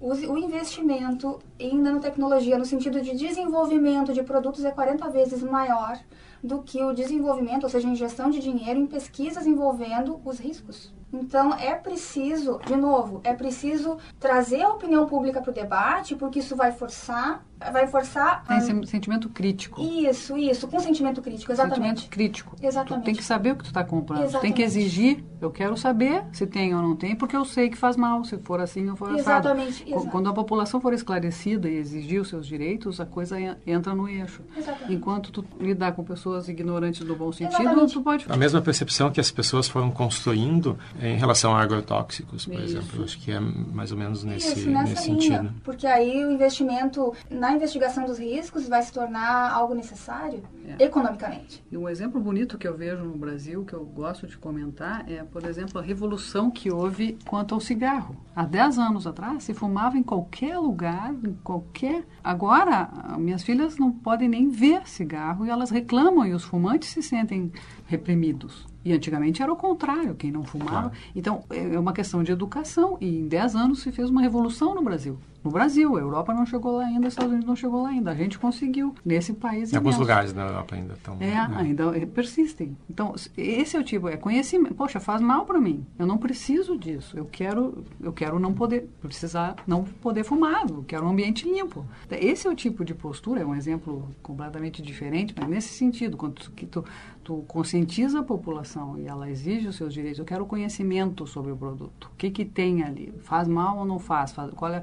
o, 0.00 0.12
o 0.12 0.38
investimento 0.38 1.38
em 1.58 1.80
nanotecnologia 1.80 2.58
no 2.58 2.64
sentido 2.64 3.00
de 3.00 3.16
desenvolvimento 3.16 4.12
de 4.12 4.22
produtos 4.22 4.64
é 4.64 4.70
40 4.70 5.08
vezes 5.10 5.42
maior 5.42 5.98
do 6.42 6.62
que 6.62 6.82
o 6.82 6.92
desenvolvimento, 6.92 7.64
ou 7.64 7.68
seja, 7.68 7.88
a 7.88 7.90
injeção 7.90 8.30
de 8.30 8.38
dinheiro 8.38 8.78
em 8.78 8.86
pesquisas 8.86 9.46
envolvendo 9.46 10.20
os 10.24 10.38
riscos. 10.38 10.92
Então 11.12 11.54
é 11.54 11.74
preciso, 11.74 12.58
de 12.66 12.76
novo, 12.76 13.20
é 13.24 13.32
preciso 13.32 13.96
trazer 14.18 14.62
a 14.62 14.70
opinião 14.70 15.06
pública 15.06 15.40
para 15.40 15.50
o 15.50 15.54
debate, 15.54 16.14
porque 16.16 16.40
isso 16.40 16.56
vai 16.56 16.72
forçar, 16.72 17.44
vai 17.72 17.86
forçar 17.86 18.44
Tem 18.44 18.56
a- 18.56 18.60
sen- 18.60 18.84
sentimento 18.84 19.28
crítico. 19.30 19.80
isso, 19.80 20.36
isso, 20.36 20.66
com 20.68 20.78
sentimento 20.80 21.22
crítico, 21.22 21.50
exatamente. 21.52 22.00
Sentimento 22.00 22.10
crítico. 22.10 22.56
Exatamente. 22.60 23.02
Tu 23.02 23.06
tem 23.06 23.14
que 23.14 23.22
saber 23.24 23.52
o 23.52 23.56
que 23.56 23.62
tu 23.62 23.68
está 23.68 23.84
comprando. 23.84 24.18
Tu 24.18 24.22
tem 24.22 24.28
Exatamente. 24.30 24.56
que 24.56 24.62
exigir. 24.62 25.24
Eu 25.40 25.50
quero 25.50 25.76
saber 25.76 26.24
se 26.32 26.46
tem 26.46 26.74
ou 26.74 26.82
não 26.82 26.96
tem, 26.96 27.14
porque 27.14 27.36
eu 27.36 27.44
sei 27.44 27.70
que 27.70 27.76
faz 27.76 27.96
mal, 27.96 28.24
se 28.24 28.36
for 28.38 28.60
assim 28.60 28.88
ou 28.90 28.96
for 28.96 29.06
assado. 29.10 29.20
Exatamente, 29.48 29.84
exato. 29.90 30.08
Quando 30.08 30.28
a 30.28 30.32
população 30.32 30.80
for 30.80 30.92
esclarecida 30.92 31.68
e 31.68 31.76
exigir 31.76 32.20
os 32.20 32.28
seus 32.28 32.46
direitos, 32.46 33.00
a 33.00 33.06
coisa 33.06 33.40
en- 33.40 33.56
entra 33.66 33.94
no 33.94 34.08
eixo. 34.08 34.42
Exatamente. 34.56 34.92
Enquanto 34.92 35.30
tu 35.30 35.44
lidar 35.60 35.92
com 35.92 36.02
pessoas 36.02 36.48
ignorantes 36.48 37.06
do 37.06 37.14
bom 37.14 37.30
sentido, 37.32 37.60
Exatamente. 37.60 37.92
tu 37.92 38.02
pode 38.02 38.26
A 38.28 38.36
mesma 38.36 38.60
percepção 38.60 39.10
que 39.10 39.20
as 39.20 39.30
pessoas 39.30 39.68
foram 39.68 39.90
construindo 39.90 40.78
em 41.00 41.16
relação 41.16 41.54
a 41.54 41.60
agrotóxicos, 41.62 42.46
por 42.46 42.54
Isso. 42.54 42.62
exemplo. 42.78 42.98
Eu 43.00 43.04
acho 43.04 43.18
que 43.20 43.30
é 43.32 43.38
mais 43.40 43.92
ou 43.92 43.98
menos 43.98 44.24
nesse, 44.24 44.58
Isso, 44.60 44.70
nessa 44.70 44.90
nesse 44.90 45.10
linha. 45.10 45.20
sentido. 45.42 45.54
Porque 45.64 45.86
aí 45.86 46.24
o 46.24 46.30
investimento 46.32 47.12
na 47.30 47.52
investigação 47.52 48.04
dos 48.06 48.18
riscos 48.18 48.68
vai 48.68 48.82
se 48.82 48.92
tornar 48.92 49.52
algo 49.52 49.74
necessário 49.74 50.42
É. 50.78 50.84
economicamente. 50.84 51.62
E 51.70 51.76
um 51.76 51.88
exemplo 51.88 52.20
bonito 52.20 52.56
que 52.58 52.66
eu 52.66 52.76
vejo 52.76 53.04
no 53.04 53.16
Brasil, 53.16 53.64
que 53.64 53.72
eu 53.74 53.84
gosto 53.84 54.26
de 54.26 54.36
comentar, 54.36 55.04
é, 55.10 55.22
por 55.24 55.44
exemplo, 55.44 55.78
a 55.78 55.82
revolução 55.82 56.50
que 56.50 56.70
houve 56.72 57.18
quanto 57.26 57.54
ao 57.54 57.60
cigarro. 57.60 58.16
Há 58.34 58.44
10 58.44 58.78
anos 58.78 59.06
atrás, 59.06 59.44
se 59.44 59.54
fumava 59.54 59.96
em 59.96 60.02
qualquer 60.02 60.58
lugar, 60.58 61.14
em 61.24 61.32
qualquer. 61.44 62.04
Agora, 62.22 62.88
minhas 63.18 63.42
filhas 63.42 63.76
não 63.78 63.90
podem 63.92 64.28
nem 64.28 64.48
ver 64.48 64.86
cigarro 64.88 65.46
e 65.46 65.50
elas 65.50 65.70
reclamam 65.70 66.24
e 66.26 66.32
os 66.34 66.44
fumantes 66.44 66.88
se 66.90 67.02
sentem 67.02 67.50
reprimidos. 67.86 68.66
E 68.86 68.92
antigamente 68.92 69.42
era 69.42 69.52
o 69.52 69.56
contrário, 69.56 70.14
quem 70.14 70.30
não 70.30 70.44
fumava. 70.44 70.70
Claro. 70.70 70.92
Então, 71.12 71.42
é 71.50 71.76
uma 71.76 71.92
questão 71.92 72.22
de 72.22 72.30
educação. 72.30 72.96
E 73.00 73.18
em 73.18 73.26
10 73.26 73.56
anos 73.56 73.82
se 73.82 73.90
fez 73.90 74.08
uma 74.08 74.20
revolução 74.20 74.76
no 74.76 74.82
Brasil. 74.82 75.18
No 75.46 75.52
Brasil, 75.52 75.96
a 75.96 76.00
Europa 76.00 76.34
não 76.34 76.44
chegou 76.44 76.78
lá 76.78 76.86
ainda, 76.86 77.06
os 77.06 77.12
Estados 77.12 77.30
Unidos 77.30 77.46
não 77.46 77.54
chegou 77.54 77.80
lá 77.80 77.90
ainda. 77.90 78.10
A 78.10 78.14
gente 78.16 78.36
conseguiu, 78.36 78.92
nesse 79.04 79.32
país 79.32 79.72
Em 79.72 79.76
alguns 79.76 79.94
imenso. 79.94 80.00
lugares 80.00 80.32
da 80.32 80.42
Europa 80.42 80.74
ainda 80.74 80.94
estão. 80.94 81.16
É, 81.20 81.26
né? 81.26 81.48
ainda 81.56 81.96
eh, 81.96 82.04
persistem. 82.04 82.76
Então, 82.90 83.14
esse 83.36 83.76
é 83.76 83.78
o 83.78 83.84
tipo, 83.84 84.08
é 84.08 84.16
conhecimento. 84.16 84.74
Poxa, 84.74 84.98
faz 84.98 85.20
mal 85.22 85.44
para 85.46 85.60
mim. 85.60 85.86
Eu 85.96 86.04
não 86.04 86.18
preciso 86.18 86.76
disso. 86.76 87.16
Eu 87.16 87.26
quero, 87.26 87.84
eu 88.00 88.12
quero 88.12 88.40
não 88.40 88.52
poder, 88.52 88.90
precisar 89.00 89.54
não 89.68 89.84
poder 89.84 90.24
fumar. 90.24 90.68
Eu 90.68 90.82
quero 90.82 91.06
um 91.06 91.10
ambiente 91.10 91.48
limpo. 91.48 91.86
Esse 92.10 92.48
é 92.48 92.50
o 92.50 92.54
tipo 92.56 92.84
de 92.84 92.92
postura, 92.92 93.42
é 93.42 93.46
um 93.46 93.54
exemplo 93.54 94.08
completamente 94.24 94.82
diferente, 94.82 95.32
mas 95.38 95.48
nesse 95.48 95.68
sentido, 95.68 96.16
quando 96.16 96.34
tu, 96.34 96.50
que 96.50 96.66
tu, 96.66 96.84
tu 97.22 97.44
conscientiza 97.46 98.18
a 98.18 98.22
população 98.24 98.98
e 98.98 99.06
ela 99.06 99.30
exige 99.30 99.68
os 99.68 99.76
seus 99.76 99.94
direitos, 99.94 100.18
eu 100.18 100.24
quero 100.24 100.44
conhecimento 100.44 101.24
sobre 101.24 101.52
o 101.52 101.56
produto. 101.56 102.10
O 102.12 102.16
que 102.16 102.32
que 102.32 102.44
tem 102.44 102.82
ali? 102.82 103.14
Faz 103.20 103.46
mal 103.46 103.78
ou 103.78 103.84
não 103.84 104.00
faz? 104.00 104.32
faz 104.32 104.50
qual 104.52 104.72
é 104.72 104.82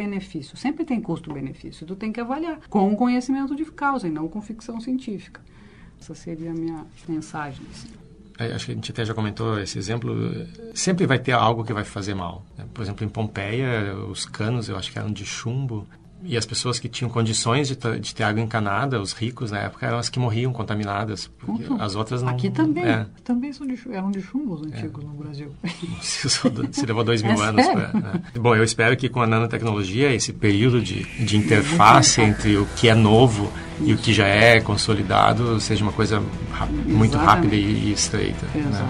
custo-benefício? 0.00 0.56
Sempre 0.56 0.84
tem 0.84 1.00
custo-benefício. 1.00 1.86
Tu 1.86 1.96
tem 1.96 2.12
que 2.12 2.20
avaliar 2.20 2.58
com 2.68 2.94
conhecimento 2.96 3.54
de 3.54 3.64
causa 3.66 4.08
e 4.08 4.10
não 4.10 4.28
com 4.28 4.40
ficção 4.40 4.80
científica. 4.80 5.40
Essa 6.00 6.14
seria 6.14 6.50
a 6.50 6.54
minha 6.54 6.86
mensagem. 7.06 7.64
Assim. 7.70 7.88
É, 8.38 8.54
acho 8.54 8.66
que 8.66 8.72
a 8.72 8.74
gente 8.74 8.90
até 8.90 9.04
já 9.04 9.12
comentou 9.12 9.60
esse 9.60 9.78
exemplo. 9.78 10.14
Sempre 10.74 11.06
vai 11.06 11.18
ter 11.18 11.32
algo 11.32 11.64
que 11.64 11.72
vai 11.72 11.84
fazer 11.84 12.14
mal. 12.14 12.44
Né? 12.56 12.64
Por 12.72 12.82
exemplo, 12.82 13.04
em 13.04 13.08
Pompeia, 13.08 13.94
os 14.08 14.24
canos, 14.24 14.68
eu 14.68 14.76
acho 14.76 14.90
que 14.90 14.98
eram 14.98 15.12
de 15.12 15.26
chumbo. 15.26 15.86
E 16.24 16.36
as 16.36 16.44
pessoas 16.44 16.78
que 16.78 16.88
tinham 16.88 17.10
condições 17.10 17.68
de, 17.68 17.76
de, 17.98 18.14
ter 18.14 18.24
água 18.24 18.42
encanada, 18.42 19.00
os 19.00 19.12
ricos 19.12 19.50
na 19.50 19.58
época, 19.58 19.86
eram 19.86 19.98
as 19.98 20.08
que 20.08 20.18
morriam 20.18 20.52
contaminadas. 20.52 21.30
As 21.78 21.94
outras 21.94 22.22
não. 22.22 22.30
Aqui 22.30 22.50
também. 22.50 22.84
É. 22.84 23.06
Também 23.24 23.52
são 23.52 23.66
de, 23.66 23.78
eram 23.90 24.10
de 24.10 24.20
chumbo 24.20 24.54
os 24.54 24.62
antigos 24.62 25.02
é. 25.02 25.06
no 25.06 25.14
Brasil. 25.14 25.52
Se, 26.00 26.28
se 26.28 26.86
levou 26.86 27.04
dois 27.04 27.22
mil 27.22 27.32
é 27.32 27.46
anos. 27.46 27.66
Pra, 27.66 27.92
né? 27.92 28.22
Bom, 28.34 28.54
eu 28.54 28.64
espero 28.64 28.96
que 28.96 29.08
com 29.08 29.20
a 29.22 29.26
nanotecnologia, 29.26 30.12
esse 30.12 30.32
período 30.32 30.80
de, 30.80 31.04
de 31.24 31.36
interface 31.36 32.20
entre 32.20 32.56
o 32.56 32.66
que 32.76 32.88
é 32.88 32.94
novo 32.94 33.50
e 33.82 33.92
o 33.92 33.96
que 33.96 34.12
já 34.12 34.26
é 34.26 34.60
consolidado 34.60 35.58
seja 35.60 35.82
uma 35.82 35.92
coisa 35.92 36.22
muito 36.86 37.16
rápida 37.16 37.54
e, 37.54 37.92
estreita. 37.92 38.46
Né? 38.54 38.88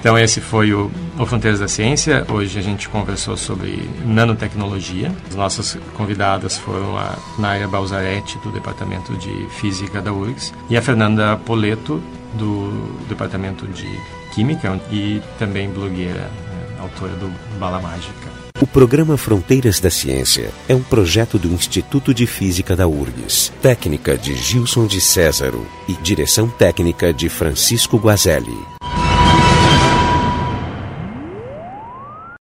Então 0.00 0.18
esse 0.18 0.40
foi 0.40 0.72
o, 0.72 0.90
o 1.18 1.26
Fronteiras 1.26 1.60
da 1.60 1.68
Ciência. 1.68 2.26
Hoje 2.28 2.58
a 2.58 2.62
gente 2.62 2.88
conversou 2.88 3.36
sobre 3.36 3.88
nanotecnologia. 4.04 5.12
As 5.28 5.34
nossas 5.34 5.78
convidadas 5.94 6.58
foram 6.72 6.96
a 6.96 7.18
Naira 7.38 7.68
Balzaretti, 7.68 8.38
do 8.38 8.50
Departamento 8.50 9.14
de 9.14 9.46
Física 9.50 10.00
da 10.00 10.10
URGS, 10.10 10.54
e 10.70 10.76
a 10.76 10.80
Fernanda 10.80 11.36
Poleto, 11.36 12.02
do 12.32 12.96
Departamento 13.10 13.66
de 13.66 13.86
Química 14.34 14.80
e 14.90 15.20
também 15.38 15.68
blogueira, 15.68 16.22
né? 16.22 16.76
autora 16.80 17.12
do 17.12 17.30
Bala 17.58 17.78
Mágica. 17.78 18.32
O 18.58 18.66
programa 18.66 19.18
Fronteiras 19.18 19.80
da 19.80 19.90
Ciência 19.90 20.50
é 20.66 20.74
um 20.74 20.82
projeto 20.82 21.38
do 21.38 21.48
Instituto 21.48 22.14
de 22.14 22.26
Física 22.26 22.74
da 22.74 22.86
URGS, 22.86 23.52
técnica 23.60 24.16
de 24.16 24.34
Gilson 24.34 24.86
de 24.86 25.00
Césaro 25.00 25.66
e 25.86 25.92
direção 25.94 26.48
técnica 26.48 27.12
de 27.12 27.28
Francisco 27.28 27.98
Guazelli. 27.98 28.56